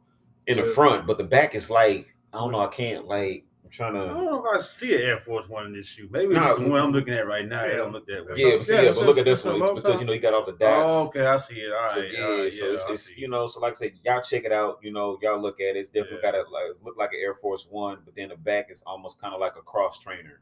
[0.48, 2.60] in the front, but the back is like I don't know.
[2.60, 5.66] I can't like I'm trying I don't know if I see an Air Force One
[5.66, 6.08] in this shoe.
[6.12, 7.66] Maybe Nah, it's the one I'm looking at right now.
[7.66, 7.78] It Yeah.
[7.78, 8.34] don't look that way.
[8.36, 10.00] Yeah, a- but see, yeah, yeah, it's but look at this one because top.
[10.00, 10.92] you know you got all the dots.
[10.92, 11.74] Oh, okay, I see it.
[11.74, 13.74] All right, so all yeah, right, so yeah, it's, it's you know, so like I
[13.74, 14.78] said, y'all check it out.
[14.84, 15.78] You know, y'all look at it.
[15.78, 16.32] It's definitely Yeah.
[16.32, 19.20] got a like look like an Air Force One, but then the back is almost
[19.20, 20.42] kind of like a cross trainer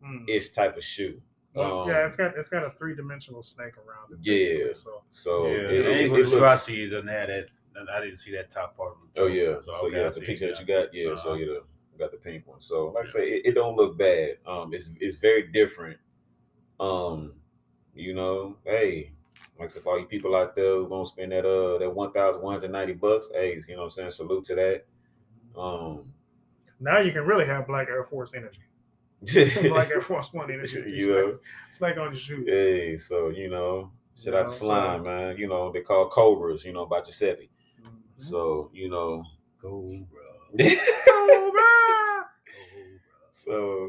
[0.00, 0.24] Hmm.
[0.28, 1.20] ish type of shoe.
[1.54, 4.18] Well, Um, yeah, it's got it's got a three dimensional snake around it.
[4.22, 4.72] Yeah.
[4.72, 7.46] So So yeah, it, the it, it, it of the I see doesn't have that.
[7.92, 8.92] I didn't see that top part.
[8.92, 9.32] Of the Oh toe.
[9.32, 11.38] yeah, so, okay, yeah, I the picture that you got, yeah, so Uh-huh.
[11.38, 11.60] you know,
[12.02, 12.60] got the pink one.
[12.60, 14.36] So like I say, it, it don't look bad.
[14.46, 15.98] Um, it's it's very different.
[16.80, 17.34] Um,
[17.94, 19.12] you know, hey,
[19.58, 21.90] like I said, for all you people out there who gonna spend that uh that
[21.94, 24.10] one thousand one hundred ninety bucks, hey, you know what I'm saying?
[24.10, 24.84] Salute to that.
[25.56, 26.12] Um,
[26.80, 28.60] Now you can really have Black Air Force energy.
[29.68, 30.82] Black Air Force One energy.
[30.88, 32.44] You know, like, it's like on your shoe.
[32.46, 35.36] hey, so you know, shout You out know, to so- Slime, man.
[35.36, 37.50] You know, they call Cobras, you know, by Giuseppe.
[37.80, 37.90] Mhm.
[38.16, 39.24] So, you know,
[39.60, 40.04] Go,
[40.56, 40.66] bro.
[43.30, 43.88] so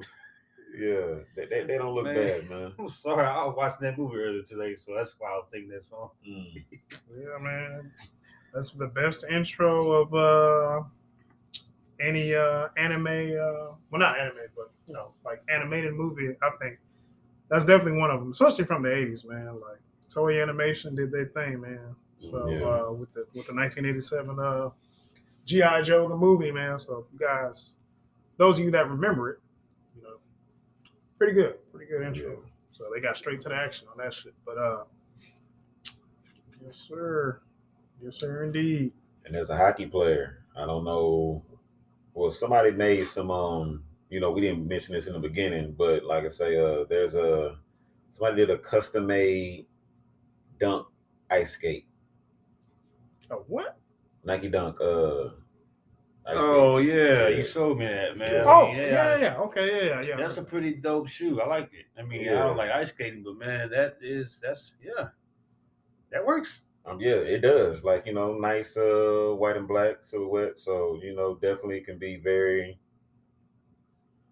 [0.77, 2.15] yeah, they, they, they don't look Man.
[2.15, 2.73] bad, man.
[2.79, 5.69] I'm sorry, I was watching that movie earlier today, so that's why I was singing
[5.69, 6.09] that song.
[6.27, 6.63] Mm.
[7.15, 7.91] Yeah, man.
[8.53, 10.83] That's the best intro of uh
[11.99, 16.79] any uh anime uh well not anime, but you know, like animated movie, I think.
[17.49, 19.59] That's definitely one of them, especially from the eighties, man.
[19.59, 19.79] Like
[20.13, 21.95] Toei Animation did their thing, man.
[22.17, 22.65] So Yeah.
[22.67, 24.69] uh with the with the nineteen eighty seven uh
[25.45, 25.81] G.I.
[25.81, 26.79] Joe the movie, man.
[26.79, 27.75] So if you guys
[28.37, 29.39] those of you that remember it,
[29.95, 30.15] you know,
[31.17, 31.55] pretty good.
[31.71, 32.31] Pretty good intro.
[32.31, 32.35] Yeah.
[32.71, 34.33] So they got straight to the action on that shit.
[34.45, 34.83] But uh
[36.65, 37.41] yes, sir.
[38.03, 38.91] Yes, sir, indeed.
[39.25, 41.43] and as a hockey player, I don't know.
[42.13, 43.31] Well, somebody made some.
[43.31, 46.83] Um, you know, we didn't mention this in the beginning, but like I say, uh,
[46.89, 47.57] there's a
[48.11, 49.65] somebody did a custom made
[50.59, 50.85] dunk
[51.31, 51.87] ice skate,
[53.31, 53.77] Oh, what?
[54.23, 54.79] Nike dunk.
[54.81, 55.29] Uh,
[56.25, 56.87] ice Oh skates.
[56.87, 57.37] yeah, Yeah.
[57.37, 58.33] you showed me that, man.
[58.33, 58.41] Yeah.
[58.41, 59.37] I Oh, mean, yeah, yeah, yeah.
[59.37, 60.15] Okay, yeah, yeah, yeah.
[60.17, 61.41] That's a pretty dope shoe.
[61.41, 61.85] I liked it.
[61.97, 62.39] I mean, I Yeah.
[62.43, 65.09] don't like ice skating, but man, that is that's yeah,
[66.11, 66.61] that works.
[66.85, 67.83] Um, yeah, it does.
[67.83, 70.59] Like you know, nice uh white and black silhouette.
[70.59, 72.79] So you know, definitely can be very,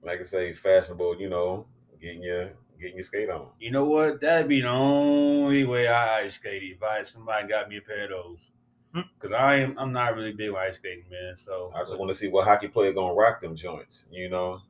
[0.04, 1.20] like I say, fashionable.
[1.20, 1.68] You know,
[2.02, 3.50] getting your getting your skate on.
[3.60, 4.22] You know what?
[4.22, 7.82] That'd be the only way I ice skate if I had somebody got me a
[7.82, 8.52] pair of those.
[8.94, 9.02] Hmm.
[9.20, 11.38] Cause I am I'm not really big ice skating, man.
[11.38, 14.06] So I just want to see what hockey player gonna rock them joints.
[14.12, 14.62] You know,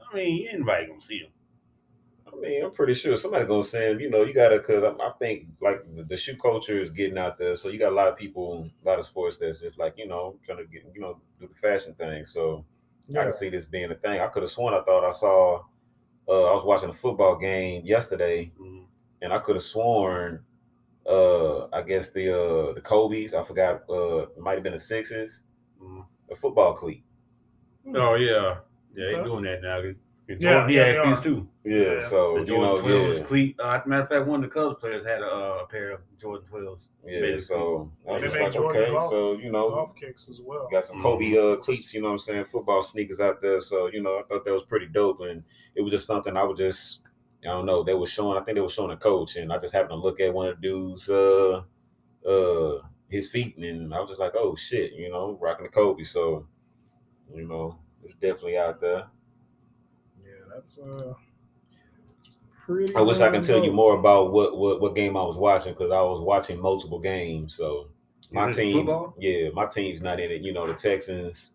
[0.00, 1.30] I mean, anybody gonna see them.
[2.32, 4.00] I mean, I'm pretty sure somebody gonna send.
[4.00, 7.18] You know, you gotta because I, I think like the, the shoe culture is getting
[7.18, 7.56] out there.
[7.56, 10.06] So you got a lot of people, a lot of sports that's just like you
[10.06, 12.24] know trying to get you know do the fashion thing.
[12.24, 12.64] So
[13.16, 13.22] I yeah.
[13.24, 14.20] can see this being a thing.
[14.20, 15.64] I could have sworn I thought I saw.
[16.28, 18.86] Uh, I was watching a football game yesterday, Mhm.
[19.22, 20.44] and I could have sworn.
[21.06, 23.34] Uh, I guess the uh the Kobe's.
[23.34, 23.82] I forgot.
[23.88, 25.42] Uh, it might have been the Sixes.
[25.82, 26.04] Mhm.
[26.30, 27.02] A football cleat.
[27.94, 28.56] Oh yeah,
[28.94, 29.24] yeah, they Okay.
[29.24, 29.78] doing that now.
[30.28, 31.48] Yeah, Jordan, yeah, he these too.
[31.64, 31.94] Yeah.
[31.94, 32.00] Yeah.
[32.06, 33.56] So The you Jordan know, twelves yeah, cleat.
[33.58, 36.00] Uh, matter of fact, one of the Cubs players had a, uh, a pair of
[36.20, 36.88] Jordan twelves.
[37.04, 37.36] yeah.
[37.40, 40.40] So I was They just like, Jordan okay, golf- so you know, Golf kicks as
[40.40, 40.68] well.
[40.70, 41.00] got some.
[41.02, 41.92] Kobe uh, cleats.
[41.94, 42.44] You know what I'm saying?
[42.44, 43.58] Football sneakers out there.
[43.58, 45.42] So you know, I thought that was pretty dope, and
[45.74, 47.00] it was just something I would just.
[47.42, 47.82] I don't know.
[47.82, 48.38] They were showing.
[48.38, 50.48] I think they were showing a coach, and I just happened to look at one
[50.48, 51.62] of the dudes, uh,
[52.26, 56.04] uh, his feet, and I was just like, "Oh shit!" You know, rocking the Kobe.
[56.04, 56.46] So,
[57.34, 59.08] you know, it's definitely out there.
[60.22, 61.14] Yeah, that's uh
[62.56, 62.94] pretty.
[62.94, 65.36] I wish I damn could tell you more about what what, what game I was
[65.36, 67.54] watching because I was watching multiple games.
[67.56, 67.90] So
[68.30, 69.14] my team, football?
[69.18, 70.42] yeah, my team's not in it.
[70.42, 71.52] You know, the Texans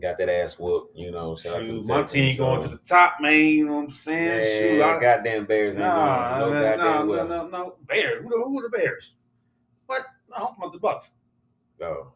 [0.00, 0.96] got that ass whooped.
[0.96, 2.12] You know, shout out to the Shoot, my Texans.
[2.12, 3.34] team going to the top, man.
[3.34, 4.28] You know what I'm saying?
[4.28, 6.40] Man, Shoot, I, goddamn Bears ain't nah, going.
[6.40, 7.28] No man, goddamn no, well.
[7.28, 8.22] no, no, no, Bears.
[8.22, 9.14] Who the, who are the Bears?
[9.86, 10.02] What?
[10.30, 11.10] No, I'm talking about the Bucks.
[11.80, 11.86] No.
[11.86, 12.12] Oh.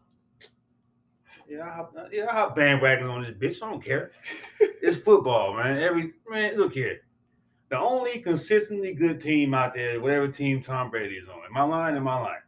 [1.48, 3.62] Yeah, I, hop- yeah, I hop bandwagons on this bitch.
[3.62, 4.12] I don't care.
[4.60, 5.82] it's football, man.
[5.82, 7.00] Every man, look here.
[7.68, 11.40] The only consistently good team out there, whatever team Tom Brady is on.
[11.48, 11.96] Am I lying?
[11.96, 12.40] Am I lying?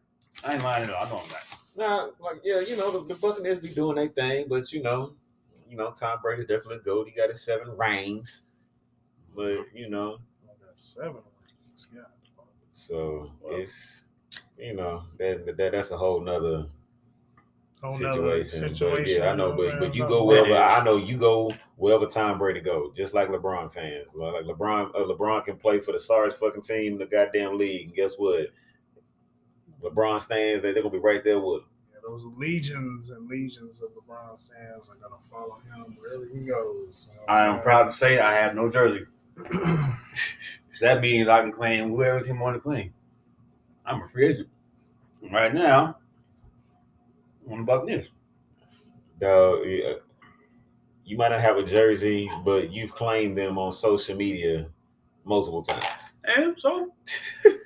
[0.44, 1.04] I ain't lying at all.
[1.04, 1.46] I know I'm lying.
[1.76, 5.12] Nah, like yeah, you know the, the Buccaneers be doing their thing, but you know,
[5.68, 7.08] you know Tom Brady's definitely good.
[7.08, 8.44] He got his seven rings,
[9.34, 10.18] but you know,
[10.74, 11.88] seven rings.
[11.94, 12.02] Yeah.
[12.72, 14.04] so it's
[14.58, 16.66] you know that, that that's a whole nother
[17.82, 18.90] nother situation.
[18.90, 20.56] But yeah, I know, but but you go wherever.
[20.56, 24.08] I know you go wherever Tom Brady go, just like LeBron fans.
[24.14, 27.86] Like LeBron, uh, LeBron can play for the sorriest fucking team in the goddamn league.
[27.86, 28.48] And guess what?
[29.82, 30.62] LeBron stands.
[30.62, 31.68] They they're gonna be right there with him.
[32.06, 37.08] Yeah, those legions and legions of LeBron stands are gonna follow him wherever he goes.
[37.10, 39.06] you know I I'm proud to say I have no jersey.
[40.80, 42.92] That means I can claim whoever team I want to claim.
[43.84, 44.48] I'm a free agent.
[45.32, 45.96] Right now,
[47.46, 48.08] I'm on the Buccaneers.
[49.18, 54.68] Though you might not have a jersey, but you've claimed them on social media
[55.24, 56.12] multiple times.
[56.24, 56.92] And so,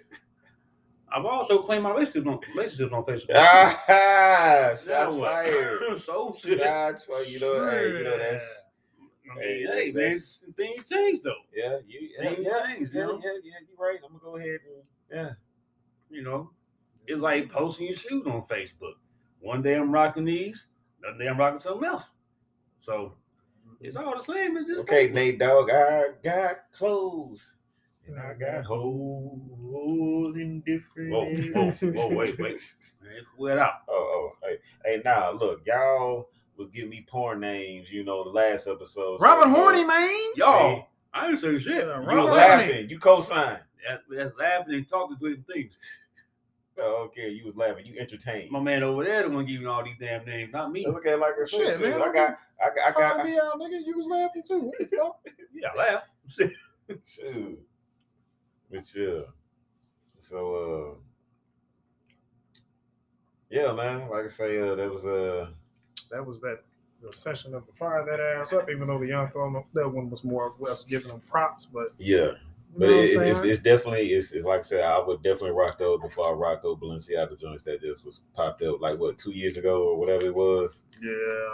[1.12, 3.34] I've also claimed my relationships on, relationships on Facebook.
[3.34, 6.00] Ah, shots fired.
[6.00, 7.26] so, Shots fired.
[7.28, 8.66] You know, hey, you know that's
[9.30, 11.32] I mean, Hey, hey, that's- man, things change though.
[11.54, 13.20] yeah, you yeah, Things yeah, change, yeah, you know?
[13.22, 13.98] yeah, yeah, you're right.
[14.04, 15.30] I'm gonna go ahead and yeah.
[16.10, 16.50] You know,
[17.06, 18.94] it's like posting your shoes on Facebook.
[19.40, 20.66] One day I'm rocking these,
[21.02, 22.10] another day I'm rocking something else.
[22.78, 23.14] So
[23.80, 24.56] It's all the same.
[24.56, 25.70] It's just Okay, Nate Dog.
[25.70, 27.56] I got clothes.
[28.10, 31.70] And I got holes in different Whoa, whoa,
[32.08, 32.74] whoa, wait, wait.
[33.02, 33.72] Man, pull it out.
[33.88, 33.92] Oh,
[34.42, 38.66] oh, hey, hey, now look, y'all was giving me porn names, you know, the last
[38.66, 39.18] episode.
[39.20, 40.18] so, Robert uh, Horny, man.
[40.36, 41.86] Y'all, I didn't say shit.
[41.86, 42.36] Yeah, You Robert was Horny.
[42.36, 42.90] laughing.
[42.90, 43.60] You co-signed.
[43.88, 45.72] That, that's laughing and talking to different things.
[46.78, 47.84] Oh, okay, you was laughing.
[47.86, 48.50] You entertained.
[48.50, 50.86] My man over there the one giving all these damn names, not me.
[50.86, 53.24] Look at like a shit, Shit, man, I got, I got, I Call got.
[53.26, 53.80] me out, nigga.
[53.84, 54.60] You was laughing too.
[54.60, 55.16] What the fuck?
[55.54, 56.02] Yeah, I laugh.
[57.04, 57.58] Shoot.
[58.70, 59.20] But yeah.
[60.18, 61.00] So uh
[63.50, 64.08] yeah, man.
[64.08, 65.52] Like I say, uh there was a
[66.10, 66.60] That was that
[67.02, 68.68] the session of the fire that ass up.
[68.70, 71.88] Even though the young throw that one was more or less giving them props, but
[71.98, 72.32] yeah.
[72.72, 75.52] you But know it, it's, it's definitely it's, it's like I said, I would definitely
[75.52, 79.18] rock those before I rocked those Balenciaga joints that just was popped up like what
[79.18, 80.86] two years ago or whatever it was.
[81.02, 81.10] yeah.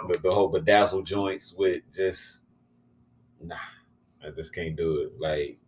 [0.08, 2.42] The, the whole bedazzle joints with just
[3.40, 3.56] nah,
[4.24, 5.12] I just can't do it.
[5.20, 5.58] Like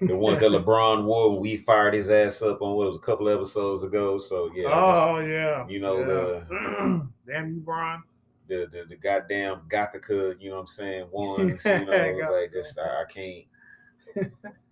[0.00, 2.96] the ones that LeBron wore when we fired his ass up on what it was
[2.96, 4.18] a couple episodes ago.
[4.18, 5.66] So yeah, oh yeah.
[5.68, 7.00] you know, yeah.
[7.26, 8.02] damn you, Brian.
[8.48, 12.78] the the, the goddamn Gothica, you know what I'm saying, ones, you know, like just
[12.78, 13.44] I, I can't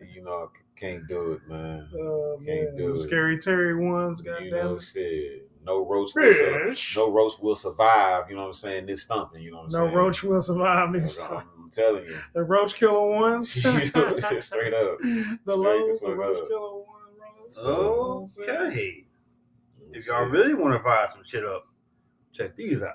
[0.00, 1.88] you know, I can't do it, man.
[1.98, 2.96] Oh Can't man, do it.
[2.96, 4.20] scary Terry ones.
[4.24, 4.50] you Goddamn.
[4.50, 5.50] know, shit.
[5.64, 9.42] No roach will sur- no roach will survive, you know what I'm saying, this thumping,
[9.42, 9.94] you know what I'm No saying?
[9.94, 11.22] roach will survive this.
[11.66, 12.16] I'm telling you.
[12.32, 13.50] The roach killer ones.
[13.52, 14.16] Straight up.
[14.18, 16.48] The Straight lows, the roach up.
[16.48, 16.86] killer ones.
[17.48, 19.04] So- Okay.
[19.92, 21.66] If y'all really want to fire some shit up,
[22.32, 22.94] check these out.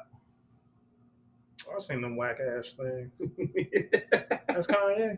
[1.73, 3.11] I've seen them whack ass things.
[4.47, 5.17] That's Kanye.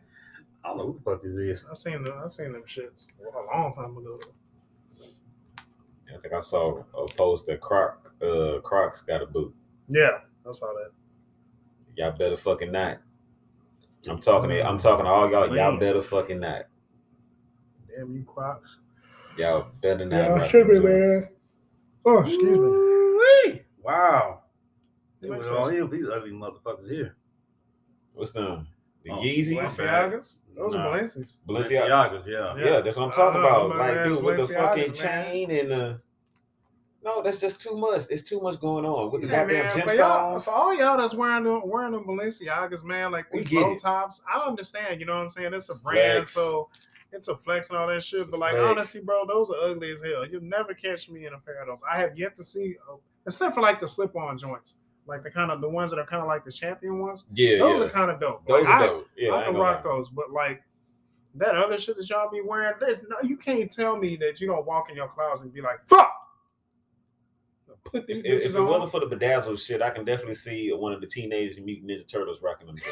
[0.64, 1.66] I don't know who the fuck this is.
[1.70, 2.14] I seen them.
[2.24, 4.20] I seen them shits a long time ago.
[5.00, 9.54] I think I saw a post that Croc uh Crocs got a boot.
[9.90, 10.92] Yeah, I saw that.
[11.96, 13.00] Y'all better fucking not.
[14.08, 15.56] I'm talking to I'm talking to all y'all.
[15.56, 16.64] Y'all better fucking not.
[17.96, 18.78] Damn you, Crocs.
[19.38, 20.16] Y'all better not.
[20.18, 21.00] Yeah, rock should be, them joints.
[21.00, 21.30] man.
[22.06, 22.56] Oh, excuse me.
[22.56, 23.62] Ooh-wee.
[23.82, 24.42] Wow.
[25.22, 25.90] It Makes was all him.
[25.90, 27.16] These ugly motherfuckers here.
[28.14, 28.68] What's them?
[29.06, 29.54] The Oh, Yeezys?
[29.58, 30.38] Balenciagas?
[30.56, 30.88] Those Nah.
[30.90, 31.40] are Balenciagas.
[31.48, 31.88] Balenciaga.
[31.90, 32.56] Balenciagas, yeah.
[32.58, 33.70] Yeah, that's what I'm talking know, about.
[33.70, 34.94] them Like, ass dude, with the fucking man.
[34.94, 36.02] chain and the.
[37.04, 38.04] No, that's just too much.
[38.10, 39.72] It's too much going on with the Yeah, goddamn man.
[39.90, 43.74] For, y'all, for all y'all that's wearing them, wearing them Balenciagas, man, like these low
[43.74, 43.80] it.
[43.82, 45.00] tops, I understand.
[45.02, 45.54] You know what I'm saying?
[45.54, 46.32] It's a brand, Flex.
[46.32, 46.70] so
[47.12, 48.22] it's a flex and all that shit.
[48.22, 48.66] It's but like flex.
[48.66, 50.26] honestly, bro, those are ugly as hell.
[50.26, 51.82] You'll never catch me in a pair of those.
[51.92, 52.96] I have yet to see, uh,
[53.28, 56.22] except for like the slip-on joints, like the kind of the ones that are kind
[56.22, 57.26] of like the champion ones.
[57.34, 57.86] Yeah, Those yeah.
[57.86, 58.48] are kind of dope.
[58.48, 59.08] Those Like, are I- dope.
[59.18, 59.92] Yeah, I, I can rock lie.
[59.92, 60.64] those, but like
[61.36, 64.48] that other shit that y'all be wearing, there's no you can't tell me that you
[64.48, 66.12] don't walk in your closet and be like, fuck.
[67.86, 68.68] Put these If, if it on.
[68.68, 72.08] wasn't for the bedazzle shit, I can definitely see one of the Teenage Mutant Ninja
[72.08, 72.78] Turtles rocking them.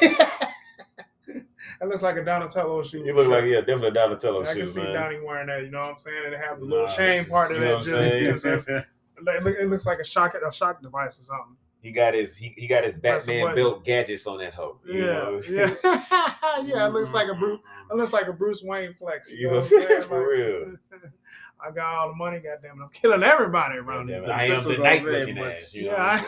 [1.80, 3.04] that looks like a Donatello shoe.
[3.04, 4.94] you look like yeah, definitely a Donatello I can shit, see man.
[4.94, 5.62] Donnie wearing that.
[5.62, 6.22] You know what I'm saying?
[6.26, 7.92] And it have the little Nah, chain part of you know that.
[7.92, 11.56] what Just, I'm just it, it looks like a shock a shock device or something.
[11.80, 14.78] He got his he, he got his Batman built gadgets on that hoe.
[14.86, 15.40] Yeah, know?
[15.48, 15.74] yeah,
[16.64, 16.86] yeah.
[16.86, 17.60] It looks like a Bruce.
[17.90, 19.32] It looks like a Bruce Wayne flex.
[19.32, 20.02] You know what I'm saying?
[20.02, 20.76] For real.
[21.64, 22.38] I got all the money.
[22.38, 24.22] Goddamn it, I'm killing everybody around here.
[24.22, 25.74] it, I am the Pistols night already, looking but- ass.
[25.74, 25.90] You know?
[25.92, 26.22] Yeah,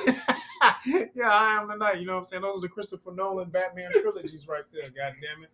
[0.61, 1.99] I, yeah, I am the night.
[2.01, 2.42] You know what I'm saying?
[2.42, 4.90] Those are the Christopher Nolan Batman trilogies right there.
[4.90, 5.51] God damn it.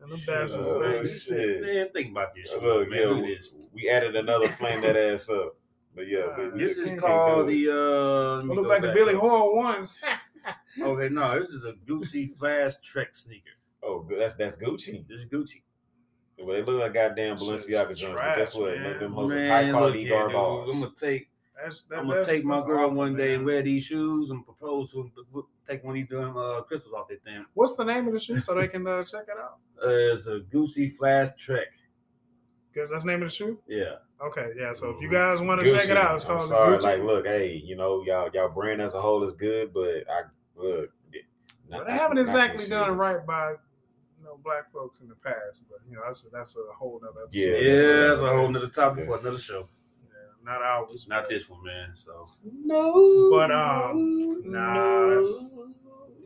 [0.00, 0.54] And them bastards.
[0.66, 1.06] Oh, baby.
[1.08, 1.62] shit.
[1.62, 2.62] Man, think about this shit.
[2.62, 2.98] Look, man.
[3.00, 3.50] yeah, Look we, this.
[3.72, 5.56] we added another flame that ass up.
[5.94, 7.68] But yeah, but This is called the.
[7.70, 9.20] uh let look like the Billy up.
[9.20, 9.98] Horn ones.
[10.80, 13.50] Okay, no, this is a Gucci Flash Trek sneaker.
[13.82, 14.04] Oh.
[14.18, 15.06] That's that's Gucci.
[15.06, 15.62] This is Gucci.
[16.46, 18.14] But they look like goddamn Shit's Balenciaga joints.
[18.14, 18.74] But guess what?
[18.74, 18.82] man.
[18.82, 20.32] None of them hoes is Man, high look quality here, dude.
[20.32, 20.74] garbage.
[20.74, 21.28] I'm gonna take.
[21.62, 24.30] That's, that, I'm gonna that's, take my girl awful, one day and wear these shoes
[24.30, 25.44] and propose to them.
[25.68, 27.44] Take one of these damn uh, crystals off their thing.
[27.54, 29.58] What's the name of the shoe so they can uh, check it out?
[29.84, 31.66] Uh, it's a Gucci Flash Trek.
[32.72, 33.58] Because that's the name of the shoe.
[33.66, 33.96] Yeah.
[34.24, 34.72] Okay, yeah.
[34.74, 36.82] So if you guys want to check it out, it's I'm called sorry, Gucci.
[36.84, 40.22] like, look, hey, you know, y'all, y'all brand as a whole is good, but I
[40.54, 40.90] look.
[41.68, 43.56] But they haven't exactly done right by you
[44.32, 47.24] know black folks in the past, but you know that's a, that's a whole nother
[47.24, 47.38] episode.
[47.38, 49.68] Yeah, Yeah, that's that's a whole nother topic for another show.
[50.04, 51.06] Yeah, not ours.
[51.08, 51.90] Not this one, man.
[51.94, 52.26] So
[52.64, 55.54] No, But, um, nah, that's-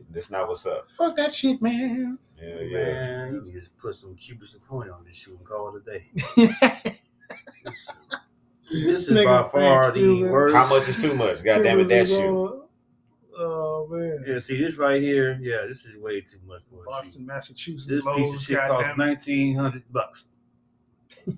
[0.09, 0.89] that's not what's up.
[0.91, 2.17] Fuck that shit, man.
[2.41, 2.77] Yeah, yeah.
[2.77, 5.91] man, you can just put some cubic zirconia on this shoe and call it a
[5.91, 6.93] day.
[8.69, 10.53] This is by far the worst.
[10.53, 11.41] How much is too much?
[11.41, 12.66] God damn it, that shoe.
[13.39, 14.23] Oh man.
[14.27, 15.37] Yeah, see this right here.
[15.41, 16.85] Yeah, this is way too much for a shoe.
[16.85, 17.85] Boston, Massachusetts.
[17.87, 18.97] This piece of shit costs goddamn.
[18.97, 20.29] nineteen hundred bucks.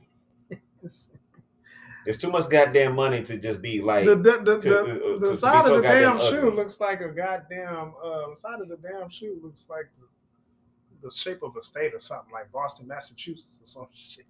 [2.06, 4.06] It's too much goddamn money to just be like.
[4.06, 6.32] the the, the, to- the, uh, to- the to side so of the goddamn damn
[6.32, 6.56] shoe ugly.
[6.56, 10.08] looks like a goddamn uh, the side of the damn shoe looks like the,
[11.08, 14.26] the shape of a state or something like Boston, Massachusetts or some shit.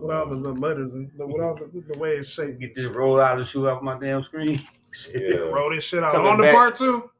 [0.00, 0.52] With all the, know.
[0.54, 2.60] the letters and the, with all the, the way it's shaped.
[2.60, 4.58] Get this roll out of the shoe off my damn screen.
[5.14, 5.36] Yeah.
[5.36, 7.10] Roll this shit out Coming on the part two.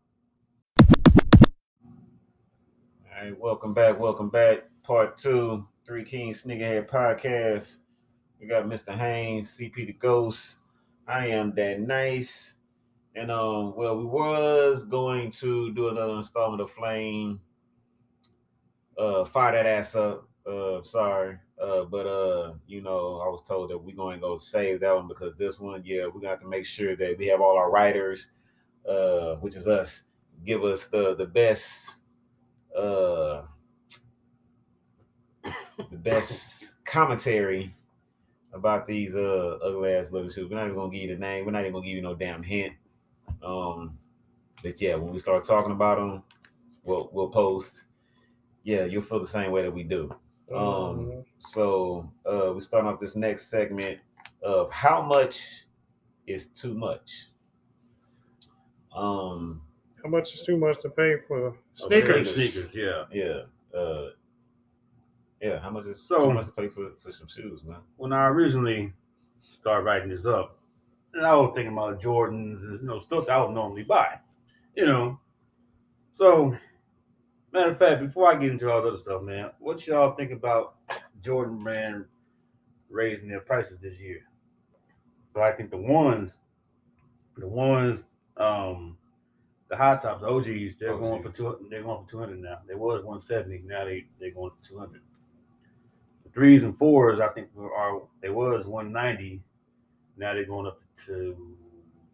[3.09, 4.65] All right, welcome back, welcome back.
[4.83, 7.79] Part two, Three Kings Sneakerhead Podcast.
[8.41, 8.95] We got Mr.
[8.95, 10.59] Haynes, CP the Ghost.
[11.09, 12.57] I am that nice.
[13.15, 17.41] And um, well, we was going to do another installment of Flame.
[18.99, 20.29] Uh fire that ass up.
[20.47, 21.37] Uh sorry.
[21.61, 24.95] Uh, but uh, you know, I was told that we're going to go save that
[24.95, 27.71] one because this one, yeah, gonna have to make sure that we have all our
[27.71, 28.31] writers,
[28.89, 30.05] uh, which is us,
[30.45, 32.01] give us the the best
[32.77, 33.43] uh
[35.91, 37.75] the best commentary
[38.53, 40.51] about these uh ugly ass little shoes.
[40.51, 41.47] We're not even gonna give you the name.
[41.47, 42.75] We're not even gonna give you no damn hint.
[43.43, 43.99] Um,
[44.63, 46.23] but yeah, when we start talking about them,
[46.85, 47.85] we'll we'll post.
[48.63, 50.15] Yeah, you'll feel the same way that we do.
[50.55, 53.99] Um, so uh, we start off this next segment
[54.43, 55.65] of how much
[56.27, 57.27] is too much.
[58.95, 59.63] Um,
[60.03, 62.01] How much is too much to pay for Okay.
[62.01, 62.35] sneakers?
[62.35, 63.05] Sneakers, yeah.
[63.13, 64.11] yeah, uh,
[65.43, 65.59] yeah.
[65.59, 67.81] How much is So- too much to pay for for some shoes, man?
[67.97, 68.93] When I originally
[69.43, 70.59] started writing this up,
[71.15, 74.19] and I was thinking about Jordans and you know stuff that I would normally buy,
[74.77, 75.19] you know.
[76.15, 76.57] So,
[77.57, 80.31] matter of fact, before I get into all the other stuff, man, what y'all think
[80.31, 80.77] about
[81.25, 82.05] Jordan brand
[82.91, 84.21] raising their prices this year?
[85.35, 86.37] So I think the ones,
[87.37, 88.05] the ones,
[88.37, 88.97] um,
[89.69, 91.67] the high tops, the OGs, they're going for two.
[91.71, 92.59] They're going for two hundred now.
[92.69, 93.63] They was one seventy.
[93.67, 95.03] Now they they're going for two hundred.
[96.25, 99.43] The threes and fours, I think, were- are they was one ninety.
[100.17, 101.37] Now they're going up to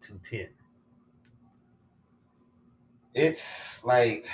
[0.01, 0.47] two ten.
[3.13, 4.27] It's like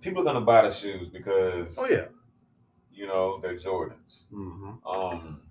[0.00, 2.06] people are gonna buy the shoes because Oh yeah.
[2.92, 4.24] you know they're Jordans.
[4.32, 4.86] Mm-hmm.
[4.86, 5.42] Um,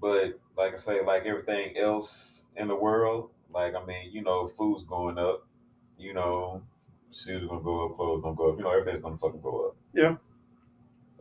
[0.00, 4.46] but like I say, like everything else in the world, like I mean, you know,
[4.46, 5.46] food's going up,
[5.98, 6.62] you know,
[7.12, 9.68] shoes are gonna go up, clothes gonna go up, you know, everything's gonna fucking go
[9.68, 9.76] up.
[9.94, 10.16] Yeah.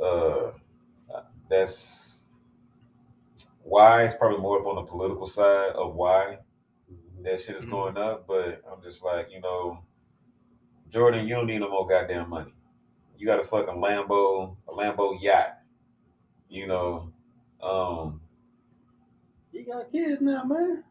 [0.04, 0.52] Uh,
[1.50, 2.26] that's
[3.64, 6.38] why it's probably more up on the political side of why
[7.26, 7.72] that shit is Mhm.
[7.72, 8.26] going up.
[8.28, 9.80] But I'm just like, you know,
[10.90, 12.54] Jordan, you don't need no more goddamn money.
[13.18, 15.60] You got a fucking Lambo, a Lambo yacht.
[16.50, 17.12] You know,
[17.62, 18.22] um,
[19.52, 20.84] You got kids now, man.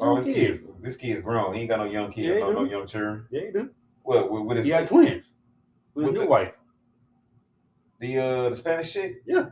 [0.00, 0.70] all Young his kids.
[0.80, 1.54] This kid's grown.
[1.54, 3.26] He ain't got no young kid, Yeah, no, no young children.
[3.30, 3.70] Yeah, he do.
[4.02, 5.32] What with, with his He got twins.
[5.94, 6.54] With With his new the- wife.
[8.00, 9.22] the uh the Spanish shit.
[9.26, 9.50] Yeah.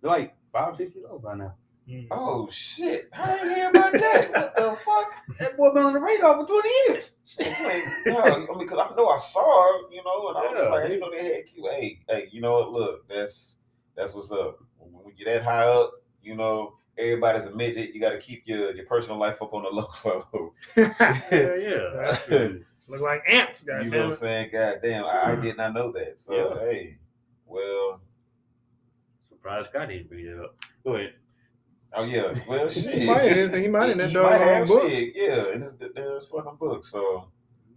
[0.00, 1.54] They're like five, six years old by now.
[1.88, 2.06] Mm.
[2.10, 3.08] Oh shit!
[3.16, 4.30] I didn't hear about that.
[4.30, 5.14] What the fuck?
[5.38, 7.12] That boy been on the radar for 20 years.
[7.38, 10.64] Like, no, I mean, because I know I saw her, you know, and I was
[10.64, 10.70] Yeah.
[10.70, 11.66] like, I didn't know they had cute.
[11.72, 12.72] Hey, hey, you know what?
[12.72, 13.58] Look, that's
[13.96, 14.58] that's what's up.
[14.78, 17.94] When you're that high up, you know, everybody's a midget.
[17.94, 20.54] You got to keep your your personal life up on the low level.
[20.76, 21.54] yeah,
[22.28, 22.48] yeah.
[22.86, 23.84] Look like ants, goddamn.
[23.86, 24.50] you know what I'm saying?
[24.52, 26.18] God damn, I, I did not know that.
[26.18, 26.60] So Yeah.
[26.70, 26.98] hey,
[27.46, 28.02] well,
[29.26, 30.56] Surprised Scott didn't bring it up.
[30.84, 31.14] Go ahead.
[31.94, 32.94] Oh yeah, well shit.
[32.94, 34.82] He might have, he might have He- that he might have book.
[34.88, 36.84] shit, yeah, in his, in his fucking book.
[36.84, 37.28] So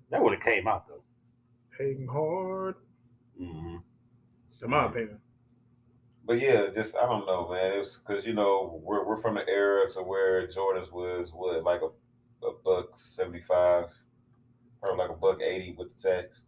[0.09, 1.03] That would have came out though.
[1.77, 2.75] Hating hard,
[3.41, 3.77] Mm-hmm.
[4.63, 5.19] in my opinion.
[6.25, 7.73] but yeah, just I don't know, man.
[7.73, 11.63] It was because you know we're we're from the era to where Jordans was what
[11.63, 11.87] like a,
[12.45, 13.85] a buck seventy five,
[14.81, 16.45] or like a buck eighty with the tax.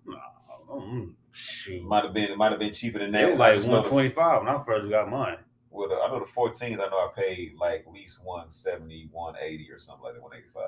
[0.69, 1.83] Mm, shoot.
[1.83, 3.25] Might have been it might have been cheaper than that.
[3.29, 5.37] were I like just know the- 125 when I first got mine.
[5.73, 6.73] Well, the, I know the 14s.
[6.73, 10.63] I know I paid like at least 170, 180 or something like that, 185.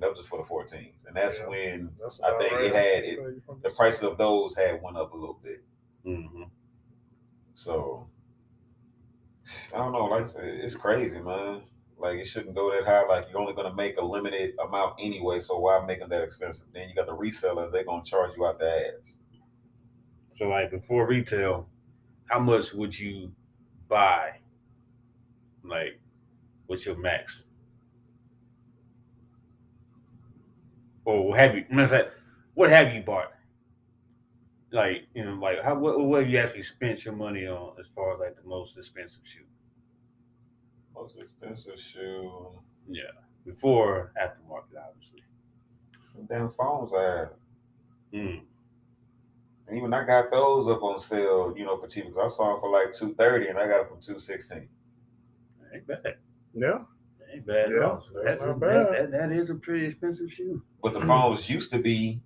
[0.00, 1.46] That was just for the 14s, and that's Yeah.
[1.48, 2.64] when That's I think right.
[2.64, 3.62] it had it.
[3.62, 5.64] The prices of those had went up a little bit.
[6.04, 6.42] Mm-hmm.
[7.52, 8.06] So
[9.72, 10.06] I don't know.
[10.06, 11.62] Like I said, it's crazy, man.
[11.96, 13.06] Like it shouldn't go that high.
[13.06, 15.40] Like you're only gonna make a limited amount anyway.
[15.40, 16.66] So why make them that expensive?
[16.74, 17.72] Then you got the resellers.
[17.72, 19.18] They're gonna charge you out the ass.
[20.32, 21.68] So like before retail,
[22.26, 23.32] how much would you
[23.88, 24.38] buy?
[25.62, 26.00] Like,
[26.66, 27.44] what's your max?
[31.04, 31.64] Or have you?
[31.70, 32.10] Matter of fact,
[32.54, 33.32] what have you bought?
[34.72, 37.86] Like, you know, like how what, what have you actually spent your money on as
[37.94, 39.44] far as like the most expensive shoe?
[40.94, 42.50] Most expensive shoe.
[42.88, 43.02] Yeah,
[43.44, 45.22] before aftermarket, obviously.
[46.28, 47.30] Damn foams I have.
[48.12, 48.40] Mm.
[49.66, 52.12] And even I got those up on sale, you know, for cheap.
[52.14, 54.68] 'cause I saw them for like two thirty, and I got them for two sixteen.
[55.74, 56.16] Ain't bad.
[56.52, 56.78] Yeah.
[57.32, 58.04] Ain't bad Yeah, at all.
[58.22, 59.12] That's that, not that, bad.
[59.12, 60.62] that, that is a pretty expensive shoe.
[60.82, 62.20] But the foams used to be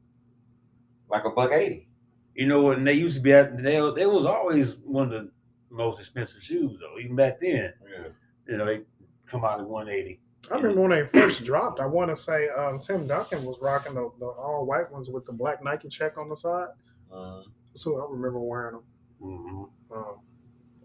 [1.09, 1.89] like a buck eighty.
[2.35, 2.79] You know what?
[2.79, 5.31] And they used to be at they they was always one of the
[5.71, 6.99] most expensive shoes though.
[7.01, 8.09] Even back then, Yeah.
[8.49, 8.81] you know, they
[9.27, 10.21] come out at one eighty.
[10.51, 11.79] I remember when they first dropped.
[11.81, 15.25] I want to say um, Tim Duncan was rocking the, the all white ones with
[15.25, 16.69] the black Nike check on the side.
[17.13, 17.43] Uh,
[17.75, 18.83] So I remember wearing them.
[19.23, 19.95] Mm-hmm.
[19.97, 20.17] Um,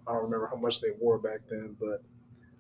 [0.08, 2.04] I don't remember how much they wore back then, but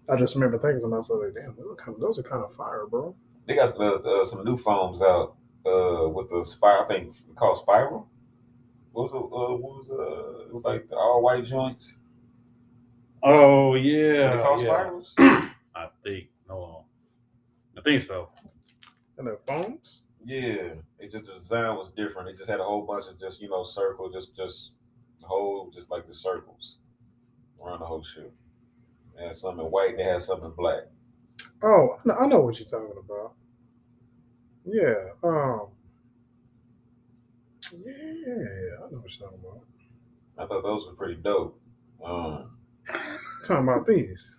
[0.09, 2.43] I just remember thinking to myself, like, "Damn, those are kind of, those are kind
[2.43, 5.35] of fire, bro." they got the, uh, some new foams out
[5.65, 6.85] uh, with the spiral.
[6.85, 8.07] I think called Spiral.
[8.93, 9.17] What was it?
[9.17, 11.97] Uh, what was uh, it was like the all white joints?
[13.21, 14.65] Oh What yeah, they call yeah.
[14.65, 15.13] spirals?
[15.75, 16.85] I think no,
[17.77, 18.29] I think so.
[19.17, 20.03] And their foams.
[20.25, 22.29] Yeah, it just the design was different.
[22.29, 24.71] It just had a whole bunch of just you know circle, just just
[25.21, 26.79] whole just like the circles
[27.63, 28.31] around the whole shoe.
[29.17, 29.95] They had some in white.
[29.97, 30.83] They had some in black.
[31.61, 33.33] Oh, I know- I know what you're talking about.
[34.65, 35.11] Yeah.
[35.23, 35.67] Um.
[37.71, 39.65] Yeah, I know what you're talking about.
[40.37, 41.59] I thought those were pretty dope.
[42.03, 42.57] Um,
[43.45, 44.32] Talking about these.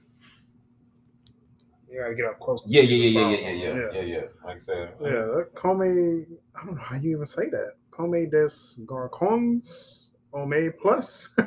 [1.94, 2.64] You gotta get up close.
[2.66, 4.20] yeah, yeah, yeah, yeah, yeah, yeah, yeah, yeah, yeah.
[4.44, 7.74] Like I said, Yeah, that Come, I don't know how you even say that.
[7.92, 11.28] Comme des Garçons Homme Plus.
[11.38, 11.44] I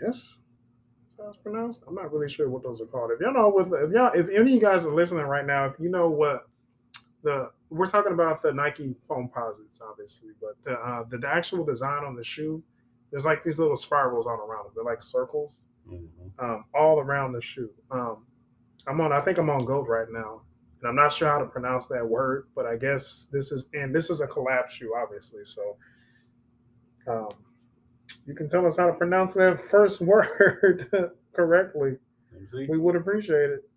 [0.00, 0.38] guess
[1.00, 1.84] that's how it's pronounced.
[1.86, 3.12] I'm not really sure what those are called.
[3.12, 5.66] If y'all know what, if y'all, if any of you guys are listening right now,
[5.66, 6.48] if you know what
[7.22, 12.02] the, we're talking about the Nike Foamposites, obviously, but the uh, the, the actual design
[12.04, 12.60] on the shoe,
[13.12, 14.72] there's like these little spirals all around them.
[14.74, 16.44] They're like circles Mm-hmm.
[16.44, 17.70] um, all around the shoe.
[17.90, 18.26] Um,
[18.88, 19.12] I'm on.
[19.12, 20.42] I think I'm on Goat right now,
[20.80, 23.94] and I'm not sure how to pronounce that word, but I guess this is and
[23.94, 25.42] this is a collab shoe, obviously.
[25.44, 25.76] So,
[27.06, 27.28] um,
[28.26, 30.90] you can tell us how to pronounce that first word
[31.34, 31.96] correctly.
[32.68, 33.70] We would appreciate it.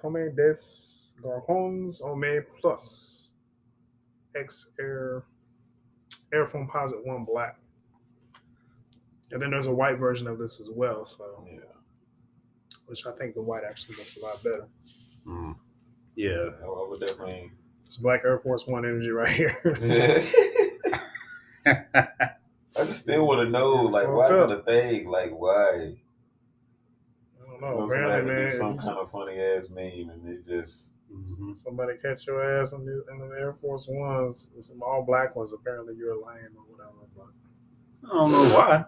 [0.00, 0.54] Comme des
[1.22, 3.32] Garçons Homme Plus
[4.36, 5.24] X Air
[6.32, 7.56] Air Composite One Black.
[9.30, 11.04] And then there's a white version of this as well.
[11.04, 11.60] So yeah,
[12.88, 14.66] which I think the white actually looks a lot better.
[15.26, 15.54] Mm.
[16.16, 16.50] Yeah.
[16.62, 17.52] I I would definitely.
[17.86, 19.56] It's Black Air Force One energy right here.
[21.66, 25.08] I just still want to know, like, why is it a thing?
[25.08, 25.94] Like, why?
[27.40, 27.80] I don't know.
[27.80, 30.44] know, somebody had Apparently, to man, do some kind of funny ass meme, and it
[30.44, 30.92] just.
[31.12, 31.54] Mhm.
[31.54, 35.34] somebody catch your ass in the, in the Air Force Ones, and some all black
[35.34, 35.52] ones.
[35.54, 37.06] Apparently, you're a lame or whatever.
[37.16, 38.84] But I don't know why.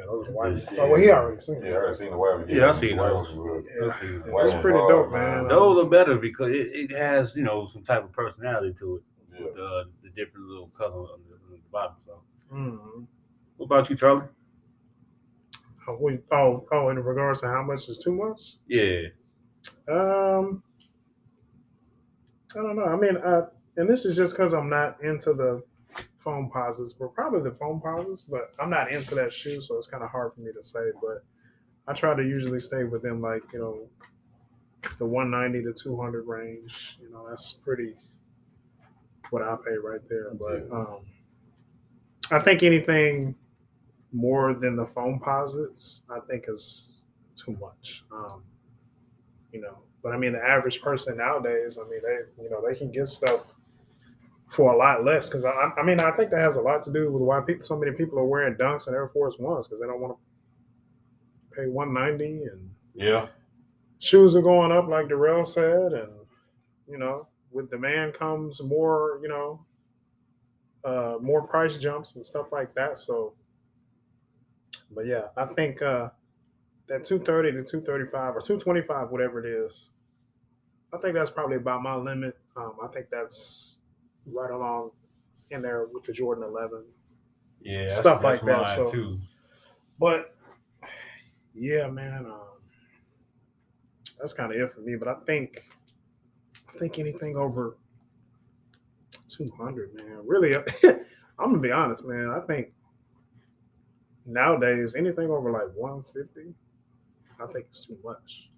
[0.00, 0.56] Yeah, those are white.
[0.56, 1.56] Just- Oh, well, he already seen.
[1.62, 1.74] Yeah, I it.
[1.76, 2.48] already seen the white one.
[2.48, 3.36] Yeah, I seen the white those.
[3.36, 5.36] ones were- Yeah, Let's yeah, that's pretty are, dope, man.
[5.42, 5.48] man.
[5.48, 9.02] Those are better because it, it has you know some type of personality to it
[9.38, 9.44] Yeah.
[9.46, 11.96] with uh, the different little colors on the, on the bottom.
[12.04, 12.22] So,
[12.52, 13.06] Mhm.
[13.58, 14.26] what about you, Charlie?
[15.88, 18.58] Oh, we, oh, oh, in regards to how much is too much?
[18.66, 19.08] Yeah.
[19.88, 20.62] Um,
[22.56, 22.84] I don't know.
[22.84, 23.46] I mean, uh,
[23.76, 25.62] and this is just because I'm not into the
[26.24, 30.10] Foamposites, but probably the Foamposites, but I'm not into that shoe, so it's kind of
[30.10, 30.90] hard for me to say.
[31.00, 31.24] But
[31.88, 33.88] I try to usually stay within like you know
[34.98, 36.98] the 190 to 200 range.
[37.00, 37.94] You know, that's pretty
[39.30, 40.32] what I pay right there.
[40.34, 41.00] But um,
[42.30, 43.34] I think anything
[44.12, 47.02] more than the Foamposites, I think is
[47.36, 48.04] too much.
[48.12, 48.42] Um,
[49.52, 52.74] you know, but I mean, the average person nowadays, I mean, they, you know, they
[52.76, 53.42] can get stuff
[54.50, 55.28] for a lot less.
[55.28, 57.64] Because I, I mean, I think that has a lot to do with why people,
[57.64, 61.56] so many people are wearing Dunks and Air Force Ones because they don't want to
[61.56, 63.28] pay 190 and Yeah.
[63.98, 66.12] shoes are going up, like Darrell said, and
[66.88, 69.64] you know, with demand comes more, you know,
[70.84, 72.98] uh, more price jumps and stuff like that.
[72.98, 73.34] So,
[74.92, 76.10] but yeah, I think uh,
[76.88, 79.90] that 230 to 235 or 225, whatever it is,
[80.92, 82.36] I think that's probably about my limit.
[82.56, 83.69] Um, I think that's
[84.26, 84.90] right along
[85.50, 86.84] in there with the Jordan 11.
[87.62, 87.88] Yeah.
[87.88, 89.18] Stuff like that, so- too.
[89.98, 90.34] But
[91.54, 92.40] yeah, man, um,
[94.18, 94.96] that's kind of it for me.
[94.96, 95.64] But I think,
[96.74, 97.76] I think anything over
[99.28, 100.20] two hundred, man.
[100.24, 100.54] Really,
[100.84, 100.94] I'm
[101.38, 102.30] gonna be honest, man.
[102.30, 102.72] I think
[104.24, 106.54] nowadays anything over like one fifty,
[107.38, 108.48] I think it's too much.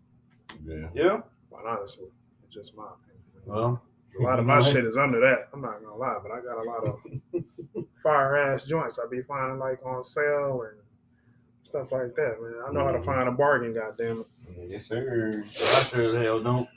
[0.65, 0.89] Yeah.
[0.95, 1.21] Yeah.
[1.51, 2.09] Quite honestly,
[2.45, 3.23] it's just my opinion.
[3.47, 3.83] Well.
[4.19, 5.49] A lot of my shit is under that.
[5.53, 9.23] I'm not gonna lie, but I got a lot of fire ass joints I be
[9.23, 10.79] finding like on sale and
[11.63, 12.55] stuff like that, man.
[12.69, 13.05] I know how to Mhm.
[13.05, 14.69] find a bargain, goddamn it.
[14.71, 15.43] Yes, sir.
[15.47, 16.69] I sure as hell don't.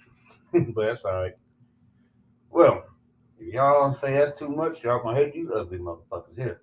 [0.74, 1.34] but that's all right.
[2.50, 2.86] Well,
[3.40, 6.62] if y'all say that's too much, y'all gonna hate these ugly motherfuckers here.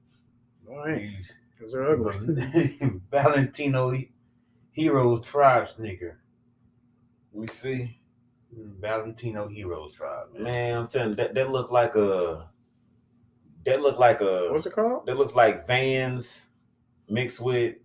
[0.87, 2.79] These because they're ugly.
[3.11, 3.93] Valentino
[4.71, 6.19] Heroes Tribe sneaker.
[7.33, 7.99] We see.
[8.53, 10.29] Valentino Heroes Tribe.
[10.35, 10.43] Man.
[10.45, 12.49] Man, I'm telling you, that, that look like a
[13.65, 15.07] that look like a What's it called?
[15.07, 16.51] that looks like Vans
[17.09, 17.77] mixed with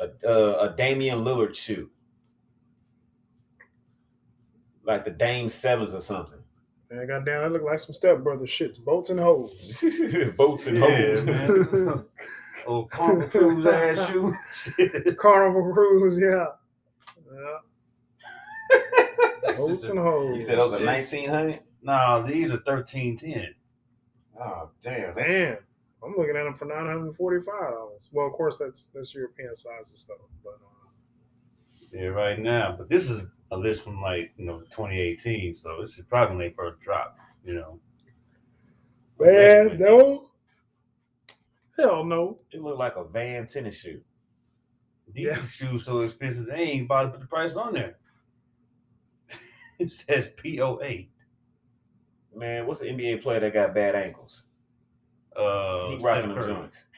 [0.00, 1.90] a uh, a Damian Lillard shoe.
[4.84, 6.38] Like the Dame Sevens or something.
[6.90, 9.84] Man, goddamn, that look like some stepbrother shits, bolts and hoes.
[10.38, 11.24] Boats and Yeah, hoes.
[11.24, 12.04] man.
[12.66, 14.34] Oh, Carnival Cruise ass shoe.
[15.20, 16.46] Carnival cruise, yeah.
[17.32, 17.58] Yeah.
[19.56, 20.34] Bolts and hoes.
[20.34, 21.60] You said those are nineteen hundred?
[21.82, 23.54] No, these are thirteen ten.
[24.40, 25.14] Oh damn.
[25.14, 25.58] that's- Man,
[26.04, 28.08] I'm looking at them for nine hundred and forty-five dollars.
[28.12, 32.74] Well, of course, that's that's European sizes stuff, but uh, Yeah, right now.
[32.78, 36.46] But this is a list from like you know 2018, so this is probably when
[36.48, 37.18] they first dropped.
[37.44, 37.80] You know.
[39.18, 40.30] man, no,
[41.78, 42.38] hell no.
[42.52, 44.00] It looked like a Van tennis shoe.
[45.12, 45.42] These Yeah.
[45.44, 47.96] shoes so expensive they ain't about to put the price on there.
[49.84, 51.06] it says POA.
[52.34, 54.44] Man, what's the NBA player that got bad ankles?
[55.36, 56.86] Uh, he rocking the joints.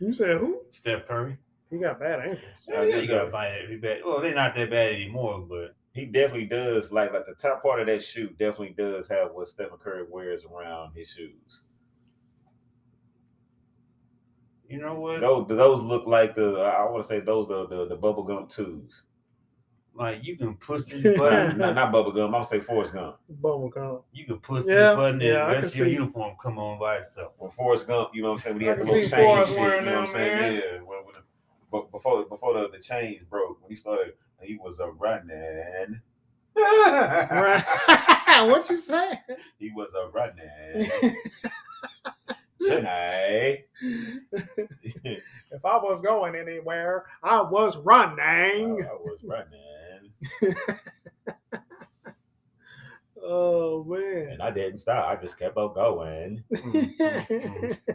[0.00, 0.62] You said who?
[0.70, 1.36] Steph Curry.
[1.68, 2.42] He got bad ankles.
[2.66, 3.82] Yeah, Yeah, you gotta buy it.
[3.82, 3.98] Bad.
[4.02, 7.80] Well, they're not that bad anymore, but He definitely does like like the top part
[7.80, 11.64] of that shoe definitely does have what Stephen Curry wears around his shoes.
[14.70, 15.20] you know what?
[15.20, 19.02] Those those look like the I want to say those the the, the bubblegum twos.
[19.94, 21.58] Like you can push this not, button.
[21.58, 22.26] not, not bubblegum.
[22.26, 23.16] I'm gonna say Forrest Gump.
[23.28, 24.00] Bubble gum.
[24.12, 25.92] You can push Yeah, this button yeah, and the rest of your see.
[25.92, 27.32] uniform come on by itself.
[27.38, 29.24] Well, Forrest Gump, you know what I'm saying, when he I had the little chain
[29.26, 30.38] Forrest shit, you know what I'm saying?
[30.40, 30.54] man.
[30.54, 30.78] Yeah.
[30.78, 31.14] When, when,
[31.72, 36.00] but before before the, the chains broke, when he started, he was a running.
[38.48, 39.20] What you say?
[39.58, 40.88] He was a running.
[42.62, 43.64] Tonight.
[43.82, 48.82] if I was going anywhere, I was running.
[48.82, 49.60] I was running.
[53.22, 54.28] Oh man.
[54.32, 55.06] And I didn't stop.
[55.06, 56.42] I just kept on going.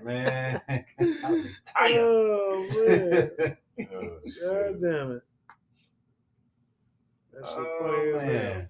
[0.04, 0.62] Man,
[1.66, 2.00] tired.
[2.00, 3.58] oh man.
[3.94, 5.22] Oh, God damn it.
[7.34, 8.70] That shit Oh, funny as man.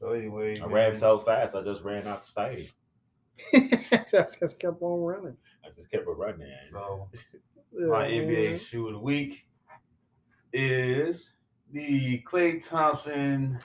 [0.00, 2.68] So anyway, I ran so fast, I just ran out the stadium.
[3.54, 5.36] I just kept on running.
[5.64, 6.46] I just kept it running.
[6.70, 7.08] So
[7.72, 8.26] Yeah, my man.
[8.26, 9.46] NBA shoe of the week
[10.52, 11.32] is
[11.72, 13.58] the Klay Thompson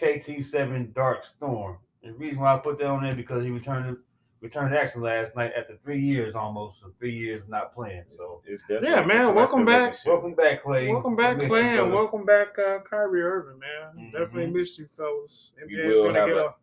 [0.00, 1.78] KT7 Dark Storm.
[2.02, 3.96] And the reason why I put that on there because he returned
[4.40, 8.04] returned action last night after three years almost, so three years of not playing.
[8.14, 9.94] So It's Yeah, man, welcome back.
[9.94, 10.12] shit.
[10.12, 10.90] welcome back, Klay.
[10.90, 13.96] Welcome back, We Klay, and welcome back, uh, Kyrie Irving, man.
[13.96, 14.12] Mhm.
[14.12, 15.54] Definitely missed you, fellas.
[15.56, 16.54] We NBA is will gonna get a- a,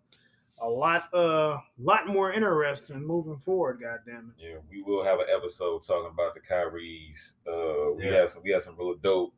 [0.59, 3.82] a lot, uh, lot more interesting moving forward.
[3.82, 4.43] God damn it.
[4.47, 7.34] Yeah, we will have an episode talking about the Kyries.
[7.47, 8.17] Uh, we Yeah.
[8.17, 9.34] have some we have some real dope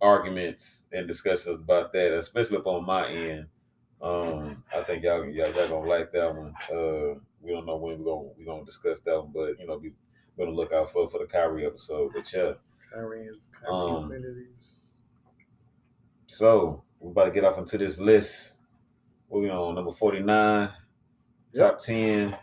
[0.00, 3.46] arguments and discussions about that, especially up on my end.
[4.00, 6.54] Um, I think y'all y'all, y'all gonna like that one.
[6.72, 9.78] Uh, we don't know when we're gonna we gonna discuss that one, but you know,
[9.78, 9.92] we
[10.36, 12.12] we're gonna look out for for the Kyrie episode.
[12.14, 12.52] But yeah,
[12.92, 13.28] Kyrie
[13.68, 14.12] Um,
[16.26, 18.56] so we're about to get off into this list.
[19.28, 20.70] What we on number forty nine,
[21.54, 22.36] top ten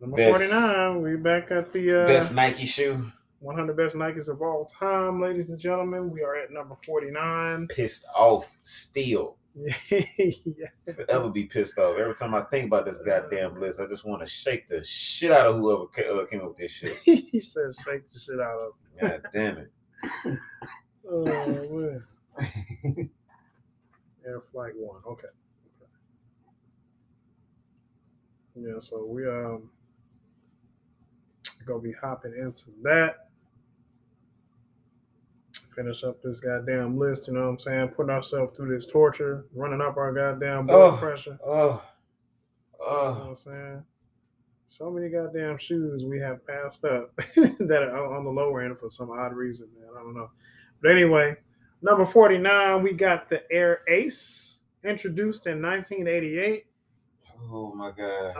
[0.00, 3.10] Number best- 49, we back at the uh, best Nike shoe.
[3.46, 6.10] 100 best Nikes of all time, ladies and gentlemen.
[6.10, 7.68] We are at number 49.
[7.68, 9.36] Pissed off still.
[9.88, 10.66] yeah.
[10.92, 11.96] forever be pissed off.
[11.96, 15.30] Every time I think about this goddamn list, I just want to shake the shit
[15.30, 16.96] out of whoever uh, came up with this shit.
[17.04, 19.70] he said, shake the shit out of God damn it.
[21.08, 22.02] Oh, man.
[24.26, 25.02] Air Flight 1.
[25.06, 25.28] Okay.
[25.28, 25.86] okay.
[28.56, 29.70] Yeah, so we um
[31.64, 33.25] gonna be hopping into that.
[35.76, 37.88] Finish up this goddamn list, you know what I'm saying?
[37.88, 40.96] Putting ourselves through this torture, running up our goddamn blood Oh.
[40.96, 41.38] pressure.
[41.44, 41.82] Oh,
[42.80, 43.84] You know what oh, I'm saying?
[44.68, 48.88] So many goddamn shoes we have passed up that are on the lower end for
[48.88, 49.90] some odd reason, man.
[49.96, 50.30] I don't know.
[50.80, 51.36] But anyway,
[51.82, 56.66] number 49, we got the Air Ace, introduced in 1988.
[57.52, 58.36] oh my god.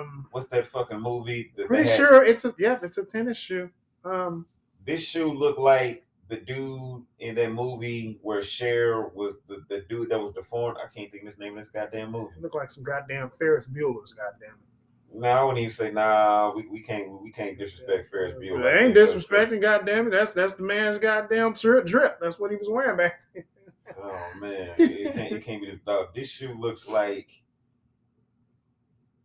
[0.00, 1.52] Um, What's that fucking movie?
[1.56, 3.70] that pretty sure it's a yeah, it's a tennis shoe.
[4.04, 4.46] Um,
[4.86, 10.10] This shoe looked like the dude in that movie where Cher was the, the dude
[10.10, 10.78] that was deformed.
[10.78, 12.34] I can't think of his name in this goddamn movie.
[12.36, 15.16] it looked like some goddamn Ferris Bueller's, goddamn it.
[15.16, 16.52] No, I wouldn't even say nah.
[16.54, 18.62] We, we can't we can't disrespect Ferris Bueller.
[18.62, 20.10] They ain't disrespecting, goddamn it.
[20.10, 21.86] That's that's the man's goddamn drip.
[21.86, 22.18] drip.
[22.20, 23.44] That's what he was wearing back then.
[24.02, 26.14] Oh man, it, can't, it can't be this dog.
[26.14, 27.28] This shoe looks like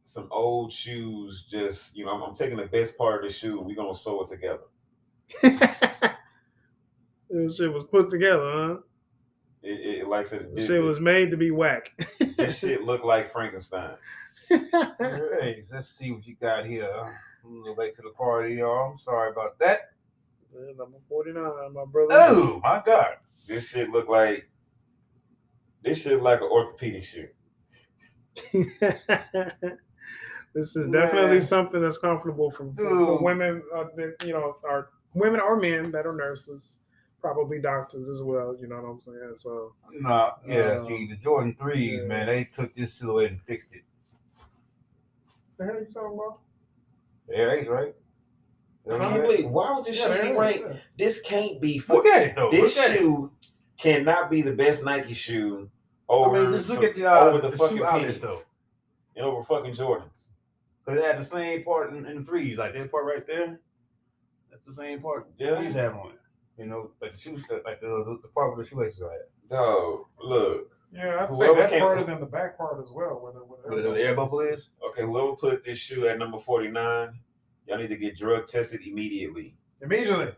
[0.03, 1.45] some old shoes.
[1.49, 3.57] Just you know, I'm, I'm taking the best part of the shoe.
[3.57, 4.65] and we gonna sew it together.
[7.30, 8.77] this shit was put together, huh?
[9.61, 11.91] It, it like I said, This it, shit was made to be whack.
[12.38, 13.95] this shit looked like Frankenstein.
[14.47, 16.89] Hey, let's see what you got here.
[17.45, 18.91] I'm a little late to the party, y'all.
[18.91, 19.91] I'm sorry about that.
[20.53, 22.09] Yeah, Number 49, my brother.
[22.11, 23.17] Oh my god.
[23.47, 24.49] This shit look like
[25.84, 27.27] this shit like an orthopedic shoe.
[30.53, 31.41] this is definitely Man.
[31.41, 35.91] something that's comfortable for, for, for women, uh, that, you know, are women or men
[35.91, 36.80] that are nurses,
[37.22, 38.55] probably doctors as well.
[38.59, 39.34] You know what I'm saying?
[39.38, 42.07] So Nah, yeah, Uh, see the Jordan threes, yeah.
[42.07, 43.84] man, they took this silhouette and fixed it.
[45.57, 46.39] the hell you talking about?
[47.28, 47.95] The Air Ace, right?
[48.89, 50.59] I can't believe why would this Yeah, shit there be it ranked?
[50.72, 50.78] is.
[50.97, 52.49] This can't be for Look at it though.
[52.49, 53.32] this look at shoe
[53.78, 55.70] cannot be the best Nike shoe
[56.07, 56.38] over.
[56.38, 58.20] I over mean, just look some- at the, uh, over the, the fucking shoe pennies
[58.20, 58.39] though.
[59.15, 60.30] and over fucking Jordans.
[60.86, 63.59] Cause they had the same part in, in the threes, like that part right there.
[64.49, 65.51] That's the same part Yeah.
[65.51, 66.20] the threes have on it.
[66.60, 69.49] You know, like the shoes, like the, the, the part where the shoelaces are at.
[69.49, 70.72] Dog, look.
[70.91, 73.20] Yeah, I'd Whoever say that came- part than the back part as well.
[73.22, 74.70] Where the, Where the, the air bubble is.
[74.89, 77.18] Okay, whoever put this shoe at number 49,
[77.68, 79.55] y'all need to get drug tested immediately.
[79.82, 80.34] Immediately.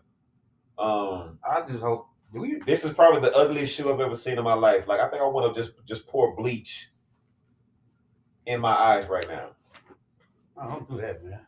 [0.78, 2.08] Um, I just hope.
[2.34, 2.60] Do we?
[2.66, 4.88] this is probably the ugliest shoe I've ever seen in my life.
[4.88, 6.90] Like I think I want to just just pour bleach
[8.46, 9.50] in my eyes right now.
[10.62, 11.40] I don't do that, man.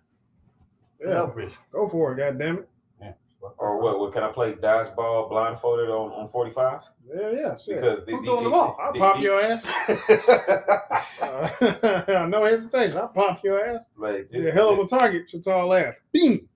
[1.00, 1.24] It's Yeah.
[1.24, 1.50] a.
[1.72, 2.70] Go for it, goddamn it.
[3.58, 4.00] Or what?
[4.00, 6.82] What can I play dodgeball blindfolded on on 45?
[7.06, 7.76] Yeah, yeah, shit.
[7.76, 8.78] Because Who's throwing the ball?
[8.80, 9.68] I'll the- pop the- your ass.
[11.24, 12.98] Uh, no hesitation.
[12.98, 13.86] I'll pop your ass.
[13.98, 14.42] like this.
[14.44, 16.00] You're a hell of a target, your tall ass.
[16.12, 16.48] Beam.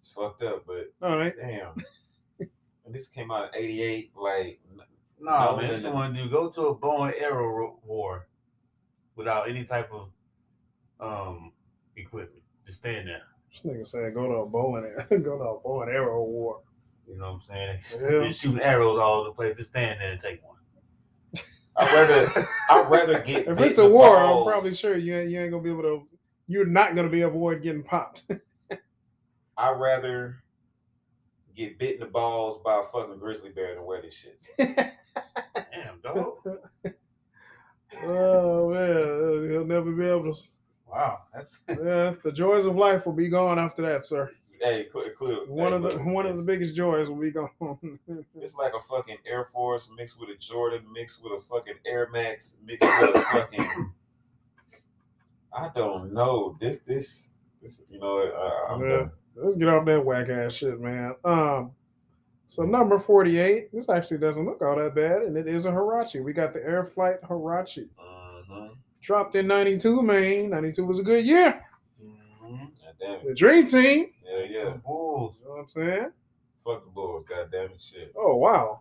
[0.00, 1.34] It's fucked up, but All right.
[1.38, 1.74] damn.
[2.38, 4.12] And this came out in 88.
[4.16, 4.84] Like, No,
[5.20, 5.90] No, man, no, this no.
[5.92, 8.26] one do go to a bow and arrow war
[9.16, 10.08] without any type of
[11.00, 11.52] um
[11.96, 12.42] equipment.
[12.66, 13.22] Just stand there.
[13.52, 16.60] This nigga said go to a bowling go to a bow and arrow war.
[17.06, 18.02] You know what I'm saying?
[18.02, 18.28] Yeah.
[18.28, 19.56] Just shooting arrows all over the place.
[19.56, 20.56] Just stand there and take one.
[21.76, 25.14] I'd rather I'd rather get If bit it's a the war, I'm probably sure you
[25.16, 26.06] ain't, you ain't gonna be able to.
[26.46, 28.24] You're not gonna be avoid getting popped.
[29.56, 30.42] I'd rather
[31.56, 34.42] get bit in the balls by a fucking grizzly bear than wear this shit.
[34.58, 36.38] Damn, dog.
[38.04, 40.40] oh man, he'll never be able to.
[40.92, 44.30] Wow, that's Yeah, the joys of life will be gone after that, sir.
[44.60, 44.86] Hey.
[45.48, 47.50] One hey, of the one of the biggest joys will be gone.
[48.36, 52.08] It's like a fucking Air Force mixed with a Jordan, mixed with a fucking Air
[52.12, 53.92] Max, mixed with a fucking.
[55.54, 56.56] I don't know.
[56.60, 57.30] This, this,
[57.60, 57.82] this.
[57.90, 59.08] You know, uh.
[59.34, 61.14] Let's get off that whack ass shit, man.
[61.24, 61.72] Um,
[62.46, 63.72] so number forty-eight.
[63.72, 66.22] This actually doesn't look all that bad, and it is a Huarache.
[66.22, 67.88] We got the Air Flight Huarache.
[67.98, 68.21] Mhm.
[69.02, 70.48] Dropped in '92, man.
[70.50, 71.62] '92 was a good year.
[72.00, 72.70] Mhm.
[72.80, 73.24] God damn it.
[73.26, 74.12] The Dream Team.
[74.24, 74.64] Yeah, yeah.
[74.70, 75.38] The Bulls.
[75.40, 76.12] You know what I'm saying?
[76.64, 77.24] Fuck the Bulls.
[77.28, 77.80] God damn it.
[77.80, 78.12] Shit.
[78.16, 78.80] Oh wow,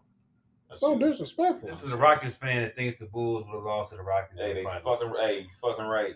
[0.70, 1.70] That so shit- disrespectful.
[1.70, 4.40] This is a Rockets fan that thinks the Bulls would have lost to the Rockets.
[4.40, 4.84] Hey, the they finals.
[5.00, 5.14] fucking.
[5.20, 6.16] Hey, you fucking right.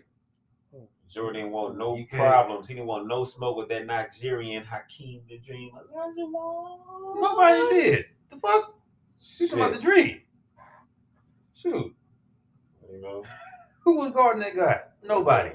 [1.07, 2.67] Jordan didn't want no You can't- problems.
[2.67, 5.71] He didn't want no smoke with that Nigerian Hakeem the Dream.
[7.15, 8.05] Nobody did.
[8.29, 8.75] The fuck?
[9.39, 10.21] You talking about the dream?
[11.53, 11.95] Shoot.
[12.91, 13.23] You know.
[13.85, 14.81] Who was guarding that guy?
[15.03, 15.51] Nobody.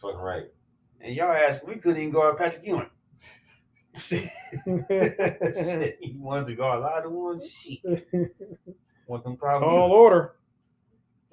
[0.00, 0.44] Fucking right.
[1.00, 2.90] And y'all asked, we couldn't even guard Patrick Ewing.
[3.96, 4.28] Shit,
[6.00, 7.50] he wanted to guard a lot of ones.
[7.50, 8.06] Shit.
[9.06, 9.64] Want them problems.
[9.72, 10.36] tall order.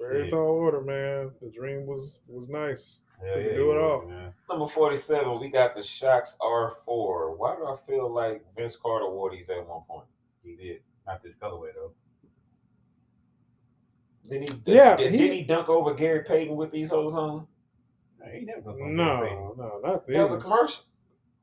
[0.00, 0.30] Very Shit.
[0.30, 1.30] tall order, man.
[1.40, 3.02] The dream was was nice.
[3.20, 4.08] Hell Couldn't yeah, do he it was, all.
[4.08, 4.32] man.
[4.50, 7.36] Number 47, we got the Shox R4.
[7.36, 10.06] Why do I feel like Vince Carter wore these at one point?
[10.42, 10.80] He did.
[11.06, 11.92] Not this colorway though.
[14.28, 17.46] Did he, Yeah, did, he- did he dunk over Gary Payton with these hoes on?
[18.20, 19.36] Nah, he never gonna go Gary Payton.
[19.36, 20.16] No, no, not these.
[20.16, 20.84] That was a commercial.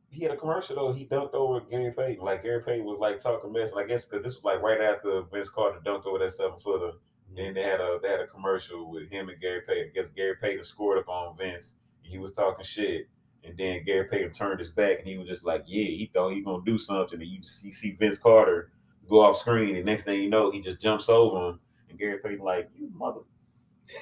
[0.10, 0.94] He had a commercial though.
[0.94, 2.24] He dunked over Gary Payton.
[2.24, 3.72] Like Gary Payton was like talking mess.
[3.72, 6.58] And I guess because this was like right after Vince Carter dunked over that seven
[6.60, 6.94] footer.
[6.94, 7.36] Mm-hmm.
[7.36, 9.92] Then they had a they had a commercial with him and Gary Payton.
[9.92, 11.78] I guess Gary Payton scored up on Vince.
[12.04, 13.10] And he was talking shit.
[13.44, 16.30] And then Gary Payton turned his back and he was just like, Yeah, he thought
[16.30, 17.20] he was gonna do something.
[17.20, 18.72] And you just see, see Vince Carter
[19.10, 19.76] go off screen.
[19.76, 21.60] And next thing you know, he just jumps over him.
[21.96, 23.22] And Gary Payton like, You mother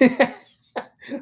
[0.00, 0.34] I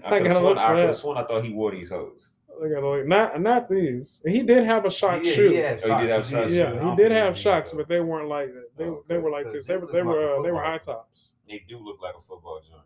[0.05, 2.35] I could gotta sworn, I for coulda sworn I thought he wore these hoes.
[2.63, 3.07] I gotta look.
[3.07, 4.23] Not not these.
[4.27, 5.51] He did have a shock Yeah, shoe.
[5.51, 6.47] he Oh, he did have Shox.
[6.47, 6.51] Shox.
[6.51, 8.51] Yeah, he did have Shox, but they weren't like.
[8.79, 9.67] They Oh, they were like this.
[9.67, 11.33] They were they were uh, they were high tops.
[11.49, 12.83] They do look like a football joint.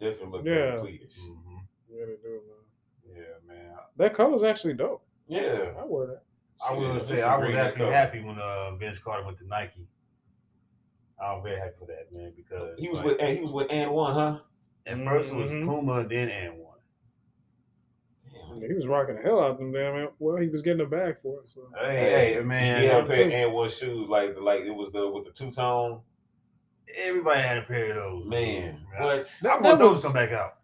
[0.00, 0.72] Definitely look Yeah.
[0.72, 1.16] like cleats.
[1.16, 1.32] though.
[1.32, 1.60] Mhm.
[1.90, 3.16] Yeah, they do, man.
[3.16, 3.72] Yeah, man.
[3.96, 5.04] That color's actually dope.
[5.28, 5.72] Yeah.
[5.80, 6.22] I wear that.
[6.64, 7.92] I Shit, will it's say a I was actually color.
[7.92, 9.86] happy when uh, Vince Carter went to Nike.
[11.20, 13.52] I was very happy for that man because He was like, with and he was
[13.52, 14.38] with and one, huh?
[14.86, 15.64] at first it was Mhm.
[15.64, 16.70] Puma, then and one.
[18.66, 19.94] He was rocking the hell out of them damn.
[19.94, 20.08] Man.
[20.18, 21.48] Well, he was getting a bag for it.
[21.48, 22.80] So Hey, hey, man.
[22.80, 25.24] He had a I'm pair of and one shoes like like it was the with
[25.24, 26.00] the two tone.
[26.96, 28.26] Everybody had a pair of those.
[28.26, 29.02] Man, Yeah.
[29.02, 29.18] what?
[29.18, 30.58] I That- want that those was- to come back out.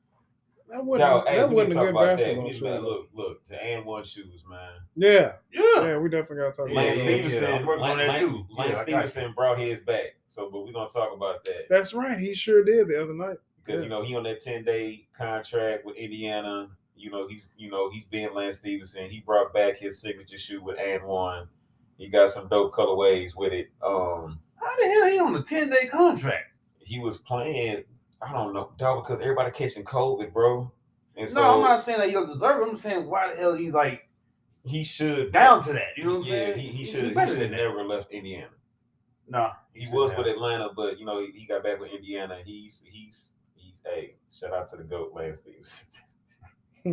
[0.70, 2.16] That wasn't Yo, hey, that wasn't a to talk good about that.
[2.18, 2.60] basketball shoe.
[2.60, 4.70] to, look, look, to and one shoes, man.
[4.94, 5.62] Yeah, Yeah.
[5.86, 7.10] yeah, we definitely got to talk about Lance Yeah, that.
[7.10, 7.28] yeah, yeah.
[7.28, 8.46] Stephenson, I'm on Lance, that too.
[8.50, 10.14] Lance Yeah, Stephenson brought his back.
[10.28, 12.18] So, but we're gonna talk about that That's right.
[12.18, 13.38] He sure did the other night.
[13.64, 13.84] because Yeah.
[13.84, 16.68] you know he on that ten day contract with Indiana.
[16.94, 19.10] You know he's you know he's being Lance Stephenson.
[19.10, 21.48] He brought back his signature shoe with and one.
[21.98, 23.70] He got some dope colorways with it.
[23.82, 26.46] Um, How the hell he on a 10 day contract?
[26.78, 27.84] he was playing.
[28.22, 30.70] I don't know, dog, because everybody catching COVID, bro.
[31.16, 32.70] And so no, I'm not saying that you don't deserve it.
[32.70, 34.08] I'm saying why the hell he's like
[34.64, 35.96] he should down to that.
[35.96, 36.58] You know what I'm yeah, saying?
[36.58, 38.48] he, he He- should he he should have never left Indiana.
[39.28, 40.18] Nah, He should was have.
[40.18, 42.38] with Atlanta, but you know he, he got back with Indiana.
[42.44, 45.86] He's he's he's hey, shout out to the goat Lance Stephenson.
[46.84, 46.92] you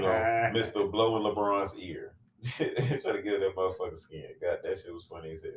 [0.00, 2.14] know, Mister blowing LeBron's ear,
[2.56, 4.24] trying to get in that motherfucking skin.
[4.40, 5.52] God, that shit was funny as hell.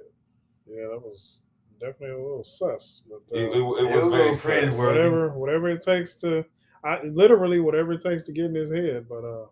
[0.67, 1.47] Yeah, that was
[1.85, 3.01] definitely a little sus.
[3.09, 4.79] But uh, It, it, it It was was very crazy sus.
[4.79, 6.45] whatever, whatever it takes to,
[6.83, 9.07] I literally whatever it takes to get in his head.
[9.09, 9.45] But uh,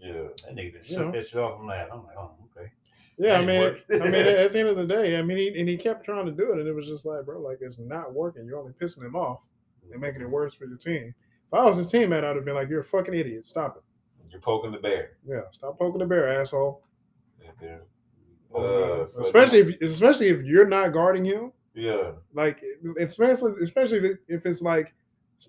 [0.00, 1.12] Yeah, That nigga just You shook know.
[1.12, 1.60] that shit off.
[1.60, 2.70] I'm like, I'm like, oh, okay.
[3.18, 3.84] yeah, I mean, worked.
[3.90, 6.26] I mean, at the end of the day, I mean, he, and he kept trying
[6.26, 8.44] to do it, and it was just like, bro, like it's not working.
[8.46, 9.40] You're only pissing him off
[9.92, 11.14] and making it worse for your team.
[11.48, 13.46] If I was his teammate, I'd have been like, "You're a fucking idiot.
[13.46, 13.82] Stop it.
[14.32, 15.12] you're poking the bear.
[15.24, 16.82] Yeah, stop poking the bear, asshole."
[17.40, 17.82] Right there.
[18.56, 21.52] Uh, so- especially if, especially if you're not guarding him.
[21.74, 22.62] yeah, Like,
[23.00, 24.94] especially, especially if, it, if it's like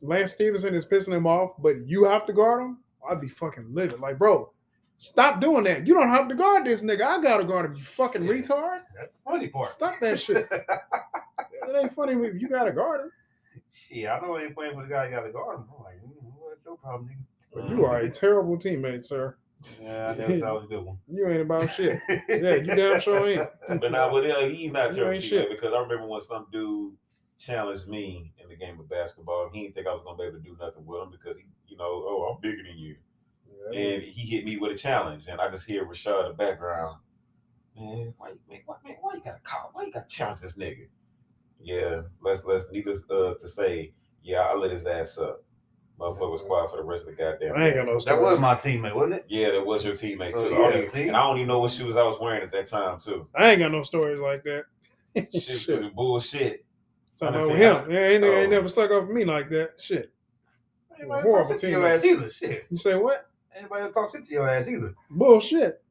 [0.02, 2.78] Lance Stephenson is pissing him off, but you have to guard him.
[3.10, 4.00] I'd be fucking livid.
[4.02, 4.52] Like, bro,
[4.98, 5.88] stop doing that.
[5.88, 7.02] You don't have to guard this nigga.
[7.04, 7.76] I gotta guard him.
[7.76, 8.32] You fucking Yeah.
[8.34, 8.82] retard.
[8.98, 9.72] That's the funny part.
[9.72, 10.48] Stop that shit.
[11.70, 13.12] It ain't funny if you gotta guard him.
[13.92, 15.66] Yeah, I know I ain't playing for the guy that got to guard him.
[15.78, 17.24] I'm like, mm, what's your problem, nigga?
[17.54, 19.36] But you are a terrible teammate, sir.
[19.82, 20.98] Yeah, I never thought it was a good one.
[21.08, 22.00] You ain't about shit.
[22.10, 23.50] Yeah, you damn sure ain't.
[23.82, 25.50] but now with him, he's not You terrible shit.
[25.50, 26.94] because I remember when some dude
[27.38, 29.50] challenged me in the game of basketball.
[29.54, 31.46] He didn't think I was gonna be able to do nothing with him because he,
[31.68, 32.96] you know, oh, I'm bigger than you.
[33.72, 36.34] Yeah, and he hit me with a challenge, and I just hear Rashad in the
[36.34, 36.98] background.
[37.76, 39.70] Man, why, man, why, man, why you gotta call?
[39.74, 40.88] Why you gotta challenge this nigga?
[41.62, 43.94] Yeah, let's let's needless uh, to say,
[44.24, 45.44] yeah, I let his ass up.
[46.00, 47.56] Motherfucker was quiet for the rest of the goddamn.
[47.58, 47.94] I ain't got game.
[47.96, 49.26] no That was my teammate, wasn't it?
[49.30, 50.54] Yeah, that was your teammate So, too.
[50.56, 52.52] yeah, I don't even- and I don't even know what shoes I was wearing at
[52.52, 53.28] that time too.
[53.36, 54.66] I ain't got no stories like that.
[55.16, 55.32] Shit,
[55.62, 55.82] Shit.
[55.82, 56.66] was bullshit.
[57.20, 57.92] Talking I about done with him.
[57.92, 58.56] Yeah, ain't, nigga ain't Oh.
[58.56, 59.72] never stuck up for me like that.
[59.82, 60.12] Shit.
[61.00, 62.30] Anybody Horrible talk shit to your ass either.
[62.30, 62.66] Shit.
[62.70, 63.28] You say what?
[63.56, 64.94] Anybody talk shit to your ass either.
[65.10, 65.82] Bullshit.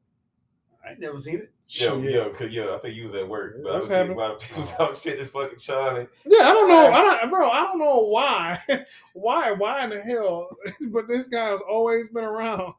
[0.85, 1.51] I ain't never seen it.
[1.69, 2.11] Yeah, Shit.
[2.11, 4.15] yeah, cause yeah, I think you was at work, but I That's was seeing a
[4.15, 6.07] lot of people talk shit to fucking Charlie.
[6.25, 6.87] Yeah, I don't know.
[6.87, 7.49] I don't, bro.
[7.49, 8.57] I don't know why.
[9.13, 9.51] why?
[9.51, 10.49] Why in the hell?
[10.89, 12.73] but this guy has always been around.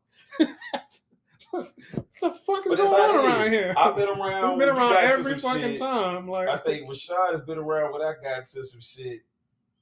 [1.50, 1.66] what
[2.22, 3.50] the fuck is But going on around is.
[3.50, 3.74] here?
[3.76, 4.50] I've been around.
[4.58, 5.78] We've been around every fucking shit.
[5.78, 6.26] time.
[6.26, 9.20] Like, I think Rashad has been around when I got into some shit,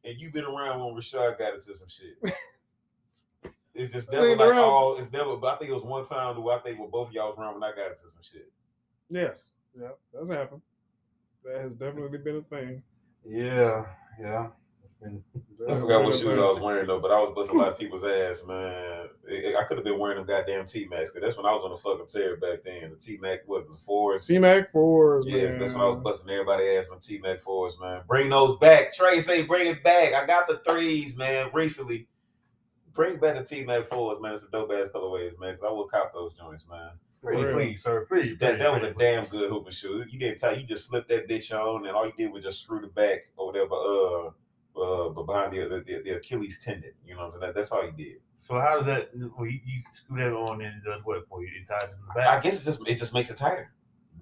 [0.05, 2.35] and you've been around when Rashad got into some shit.
[3.73, 4.97] It's just I never like around- all.
[4.99, 5.37] It's never.
[5.37, 7.39] But I think it was one time where I think where both of y'all was
[7.39, 8.51] around when I got into some shit.
[9.11, 10.63] Yes, yeah, that's happened.
[11.45, 12.83] That has definitely been a thing.
[13.25, 13.87] Yeah,
[14.21, 14.49] yeah.
[15.03, 15.23] Been
[15.69, 17.79] I forgot what shoes I was wearing though, but I was busting a lot of
[17.79, 19.09] people's ass, man.
[19.29, 21.53] It- it- I could have been wearing them goddamn T Macs, because that's when I
[21.53, 22.91] was on the fucking tear back then.
[22.91, 24.27] The T Mac was the fours.
[24.27, 25.61] T Mac fours, Yes, man.
[25.61, 28.03] that's when I was busting everybody ass on T Mac fours, man.
[28.09, 28.93] Bring those back.
[28.95, 30.15] Trey say bring it back.
[30.15, 32.09] I got the threes, man, recently.
[32.95, 34.33] Bring back the T Mac fours, man.
[34.33, 35.55] It's some dope ass colorways, man.
[35.57, 36.91] Cause I will cop those joints, man.
[37.27, 37.55] Pretty real.
[37.57, 38.05] please, sir.
[38.07, 39.31] Pretty, That pretty that was a pretty damn please.
[39.33, 40.05] good hooping shoe.
[40.09, 42.63] You didn't tie, you just slipped that bitch on, and all you did was just
[42.63, 44.27] screw the back or whatever, uh,
[44.81, 46.93] uh, but behind the, the the Achilles tendon.
[47.07, 47.41] You know what I'm saying?
[47.43, 48.17] That, that's all you did.
[48.39, 49.11] So how does that?
[49.37, 51.49] Well, you, you screw that on and it does what for you?
[51.61, 52.29] It ties in the back.
[52.29, 53.73] I guess it just it just makes it tighter.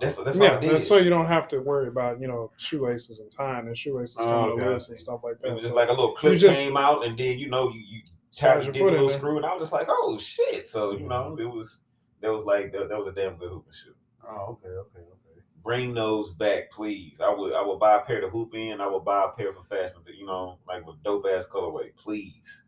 [0.00, 0.84] That's that's yeah, all it did.
[0.84, 4.24] so you don't have to worry about you know shoelaces and tying and shoelaces Oh,
[4.24, 4.68] coming okay.
[4.68, 5.46] loose and stuff like that.
[5.46, 5.54] It that.
[5.54, 7.80] was just So like a little clip just- came out, and then you know you
[7.80, 8.00] you
[8.30, 10.66] slide tied your did a in little screw, and I was just like, oh shit!
[10.66, 11.82] So you know it was
[12.20, 13.94] that was like that, that was a damn good hoop hooping shoe.
[14.28, 15.40] Oh, okay, okay, okay.
[15.62, 17.20] Bring those back, please.
[17.20, 18.80] I would I would buy a pair to hoop in.
[18.80, 21.94] I would buy a pair for fashion, but you know like with dope ass colorway,
[21.96, 22.64] please.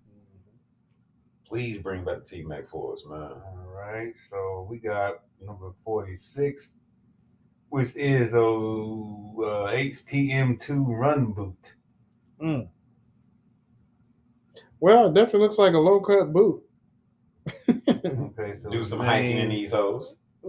[1.46, 3.20] Please bring back the T Mac for us, man.
[3.20, 6.72] All right, so we got number 46,
[7.68, 11.74] which is a uh, HTM2 run boot.
[12.42, 12.68] Mm.
[14.80, 16.65] Well, it definitely looks like a low cut boot.
[17.68, 20.18] Okay, so Do some hiking in these hoes.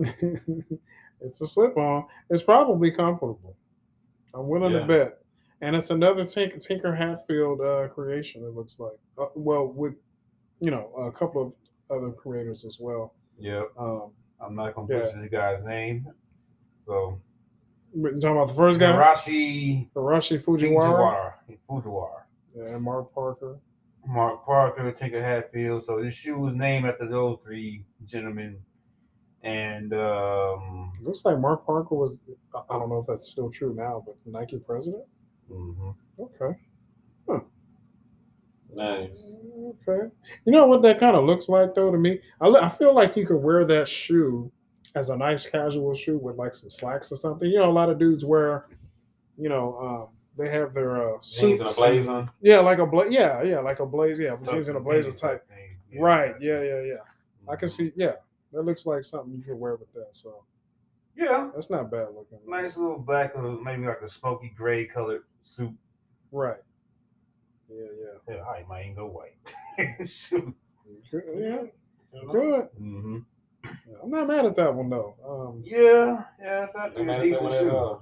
[1.22, 2.06] it's a slip on.
[2.30, 3.56] It's probably comfortable.
[4.34, 4.80] I'm willing Yeah.
[4.82, 5.18] to bet.
[5.62, 8.43] And it's another Tinker, Tinker Hatfield uh, creation.
[8.43, 8.91] It looks like.
[9.18, 9.93] Uh, well, with
[10.60, 11.41] you know a couple
[11.89, 13.16] of other creators as well.
[13.39, 13.70] Yep.
[13.78, 15.00] Um, I'm not gonna Yeah.
[15.06, 16.08] butcher the guy's name.
[16.86, 17.20] So
[17.95, 21.62] but you talking about the first guy, Hirashi Hiroshi Fujiwara, Fujiwara.
[21.70, 22.22] Fujiwara.
[22.56, 23.58] yeah, Mark Parker.
[24.08, 25.86] Mark Parker, Tinker Hatfield.
[25.86, 28.58] So this shoe was named after those three gentlemen.
[29.43, 32.22] And um, Looks like Mark Parker was.
[32.55, 35.03] I I don't know if that's still true now, but Nike president.
[35.51, 35.95] mhm.
[36.20, 36.58] Okay.
[38.74, 39.10] Nice.
[39.88, 40.08] Okay.
[40.45, 42.20] You know what that kind of looks like though to me?
[42.41, 44.51] I, I feel like you could wear that shoe
[44.95, 47.49] as a nice casual shoe with like some slacks or something.
[47.49, 48.68] You know, a lot of dudes wear,
[49.38, 52.30] you know, um, they have their uh, Jeans and a blazer.
[52.42, 54.24] Yeah, like a bla- yeah, yeah, like a blazer.
[54.24, 55.48] yeah, jeans and a blazer Tux type.
[55.50, 56.02] thing.
[56.02, 56.36] Right.
[56.40, 57.04] Yeah, yeah, yeah.
[57.50, 57.72] I can Mhm.
[57.72, 57.92] see.
[57.96, 58.16] Yeah,
[58.54, 60.10] that looks like something you could wear with that.
[60.12, 60.44] So
[61.16, 61.50] Yeah.
[61.56, 62.40] that's not bad looking.
[62.46, 65.72] Nice little black, maybe like a smoky gray colored suit.
[66.32, 66.62] Right.
[67.70, 67.86] Yeah,
[68.28, 68.36] yeah.
[68.36, 69.38] Yeah, I might go white.
[70.08, 70.54] Shoot.
[71.12, 72.66] Good, yeah, good.
[72.78, 73.20] hmm
[73.64, 75.16] Yeah, I'm not mad at that one though.
[75.26, 78.02] Um, Yeah, yeah, it's actually a decent one shoe.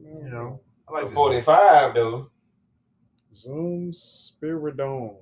[0.00, 2.30] You know, I like 45 though.
[3.34, 5.16] Zoom Spiridon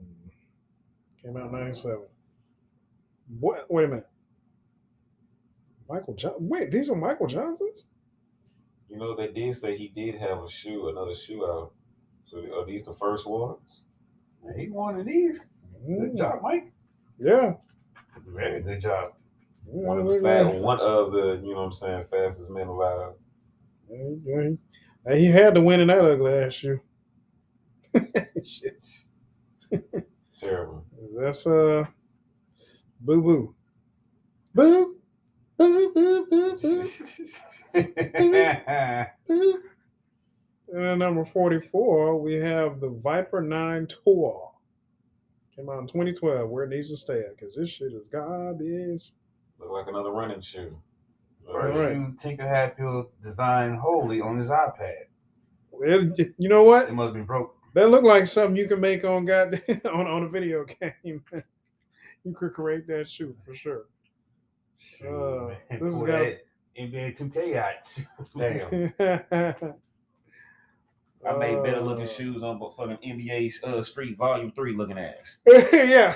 [1.22, 1.98] came out in '97.
[3.40, 3.66] What?
[3.70, 4.06] Wait a minute.
[5.88, 6.34] Michael John.
[6.38, 7.86] Wait, these are Michael Johnsons.
[8.88, 11.72] You know they did say he did have a shoe, another shoe out.
[12.26, 13.84] So are these the first ones?
[14.56, 15.40] He won of these.
[15.86, 16.72] Good Mm, job, Mike.
[17.18, 17.54] Yeah.
[18.26, 19.12] Very good job.
[19.66, 22.68] Yeah, One of the fat, one of the, you know what I'm saying, fastest men
[22.68, 23.12] alive.
[23.88, 24.58] that.
[25.07, 26.80] Yeah, he- had to win in that ugly ass shoe.
[28.44, 28.84] Shit.
[30.36, 30.84] Terrible.
[31.18, 31.84] That's uh,
[33.00, 33.55] boo boo,
[34.55, 34.96] boo,
[35.59, 36.82] boo, boo, boo, boo.
[39.28, 39.61] boo.
[40.76, 44.50] And number 44, we have the Vapor 9 Tour.
[45.55, 49.12] Came out in 2012, where it needs to stay at, because this shit is garbage.
[49.61, 50.76] Look like another running shoe.
[51.51, 51.92] First Right.
[51.92, 55.05] shoe Tinker Hatfield designed wholly on his iPad.
[55.80, 56.88] It- you know what?
[56.88, 57.57] It must have been broke.
[57.74, 61.22] That looked like something you can make on goddamn on, on a video game.
[62.24, 63.86] you could create that shoe for sure.
[64.78, 65.57] Shoot, Uh, man.
[65.70, 66.38] this has Pull got- that
[66.78, 67.57] NBA 2K
[68.99, 69.34] out.
[69.59, 69.74] Damn.
[71.26, 74.99] I made better looking Uh, shoes on but fucking NBA uh, Street Volume 3 looking
[74.99, 75.38] ass.
[75.47, 76.14] yeah,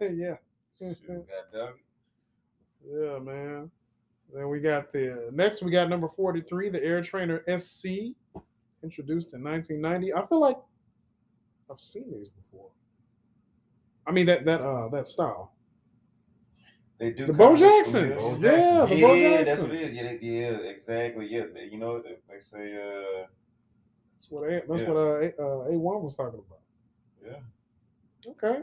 [0.00, 0.36] yeah.
[0.78, 1.74] Shoot, goddamn.
[2.86, 3.70] Yeah, man.
[4.32, 5.62] Then we got the next.
[5.62, 8.14] We got number forty-three, the Air Trainer SC,
[8.82, 10.12] introduced in 1990.
[10.14, 10.58] I feel like
[11.70, 12.68] I've seen these before.
[14.06, 15.52] I mean that that uh that style.
[16.98, 18.20] They do The Bo with- Jacksons.
[18.22, 19.92] Bo Yeah, the Bo Yeah, that's what it Jacksons.
[19.96, 21.26] Yeah, they, yeah, exactly.
[21.28, 23.26] Yeah, they- you know, they, they say, uh,
[24.14, 24.88] That's what A, that's Yeah.
[24.90, 26.60] what uh, A- uh, A1 was talking about.
[27.24, 28.30] yeah.
[28.30, 28.62] Okay.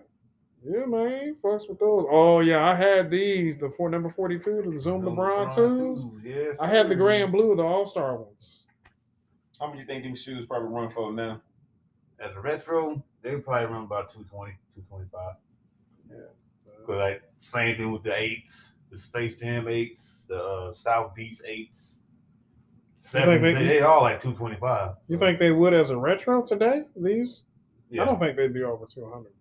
[0.64, 1.36] Yeah, man.
[1.44, 2.06] Fucks with those.
[2.10, 6.06] Oh yeah, I had these, the four number 42, the Zoom LeBron twos.
[6.24, 6.98] Yes, I had the sir.
[7.00, 8.66] gray and blue, the all-star ones.
[9.60, 11.42] How much you think these shoes probably run for now?
[12.20, 15.36] As a retro, they would probably run about 220, 225.
[16.10, 16.18] Yeah.
[16.86, 21.40] Cause like same thing with the eights, the Space Jam eights, the uh, South Beach
[21.46, 22.02] eights.
[23.02, 24.96] think they- they, they all like 225.
[25.08, 26.84] You think they would as a retro today?
[26.96, 27.46] These?
[27.90, 28.04] Yeah.
[28.04, 29.26] I don't think they'd be over 200,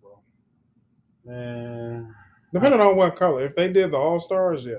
[1.25, 2.15] Man,
[2.53, 3.45] Depending on what color.
[3.45, 4.75] If they did the All Stars, yeah,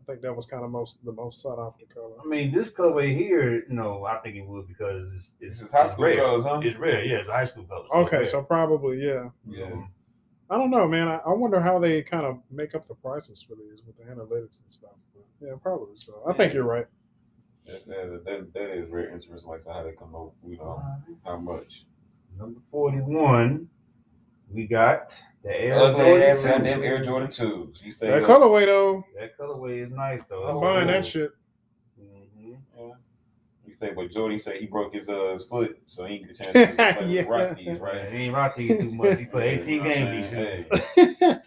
[0.00, 2.14] I think that was kind of most the most sought after color.
[2.24, 5.68] I mean, this colorway here, you know, I think it would because it's, it's, This
[5.68, 6.16] is high it's school rare.
[6.16, 6.60] colors, huh?
[6.62, 7.88] It's rare, yeah, it's high school colors.
[7.94, 9.30] Okay, it's so probably yeah.
[9.48, 9.66] Yeah.
[9.66, 9.82] Mm-hmm.
[10.48, 11.08] I don't know, man.
[11.08, 14.04] I, I wonder how they kind of make up the prices for these with the
[14.04, 14.94] analytics and stuff.
[15.12, 16.22] But yeah, probably so.
[16.28, 16.86] I think you're right.
[17.66, 20.66] That's, that, that, that is very interesting, like so how they come up, you um,
[20.66, 21.14] know, uh-huh.
[21.24, 21.84] how much.
[22.38, 23.68] number forty-one,
[24.50, 26.48] we got the Air Jordan ass 2.
[26.48, 27.82] goddamn Air Jordan 2s.
[27.82, 30.44] You say, That colorway though, That colorway is nice though.
[30.44, 31.30] I'm buying that shit.
[31.98, 32.92] hmm yeah.
[33.66, 36.40] You say, but Jordy said he broke his uh his foot, so he didn't get
[36.40, 37.20] a chance to play Yeah.
[37.22, 37.80] with rock these, Right.
[37.80, 38.12] right?
[38.12, 39.18] He ain't rock these too much.
[39.18, 40.64] He played 18 you know what I'm games these saying?
[40.70, 40.86] shoes.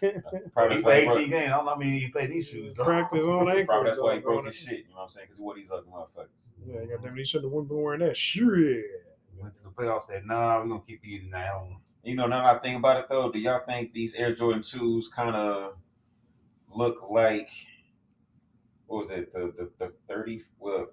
[0.00, 1.52] Hey, probably He that's why he played 18 games.
[1.52, 1.72] I don't know.
[1.72, 2.74] I mean, he played these shoes.
[2.74, 2.84] though.
[2.84, 3.64] Cracked his own ankle.
[3.66, 4.78] probably that's why he broke his shit.
[4.80, 5.26] You know what I'm saying?
[5.30, 6.28] Because what he's ugly motherfuckers.
[6.66, 8.44] Yeah, goddamn, he should have been wearing that shit.
[9.40, 10.06] Went to the playoffs.
[10.08, 13.08] Said, "Nah, we're gonna keep these now." You know, now that I think about it
[13.08, 15.74] though, do y'all think these Air Jordan 2s kind of
[16.74, 17.50] look like
[18.86, 20.88] what was it, the the, the 30 well,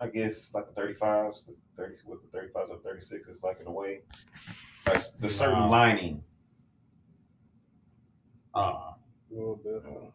[0.00, 3.70] I guess like the 35s, the 30 what the 35s or 36s like in a
[3.72, 4.00] way.
[4.86, 5.68] Like the certain Nah.
[5.68, 6.22] lining.
[8.54, 8.94] Uh, A
[9.30, 9.82] little bit.
[9.86, 10.06] Uh,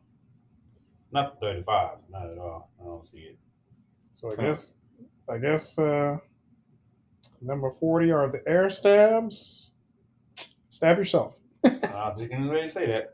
[1.11, 1.97] not the 35.
[2.09, 2.71] Not at all.
[2.82, 3.38] I don't see it.
[4.15, 4.74] So I guess,
[5.30, 6.17] I guess, uh,
[7.41, 9.72] number forty are the air stabs.
[10.84, 11.39] Stab yourself.
[11.63, 13.13] I'm just to say that.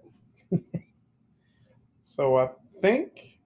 [2.01, 2.49] So I
[2.82, 3.38] think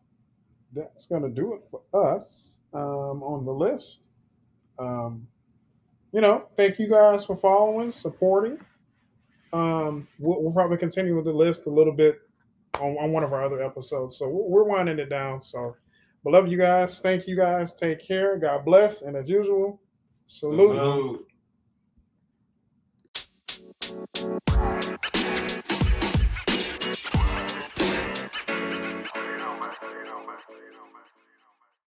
[0.73, 4.03] that's gonna do it for us um, on the list.
[4.79, 5.27] Um,
[6.13, 8.59] you know, thank you guys for following, supporting.
[9.51, 12.21] Um, we'll, we'll probably continue with the list a little bit
[12.79, 14.15] on, on one of our other episodes.
[14.17, 15.41] So we're, we're winding it down.
[15.41, 15.75] So,
[16.23, 17.01] but love you guys.
[17.01, 17.73] Thank you guys.
[17.73, 18.37] Take care.
[18.37, 19.01] God bless.
[19.01, 19.81] And as usual,
[20.27, 20.77] salute.
[20.77, 21.27] Salute.
[24.83, 25.12] Thank you.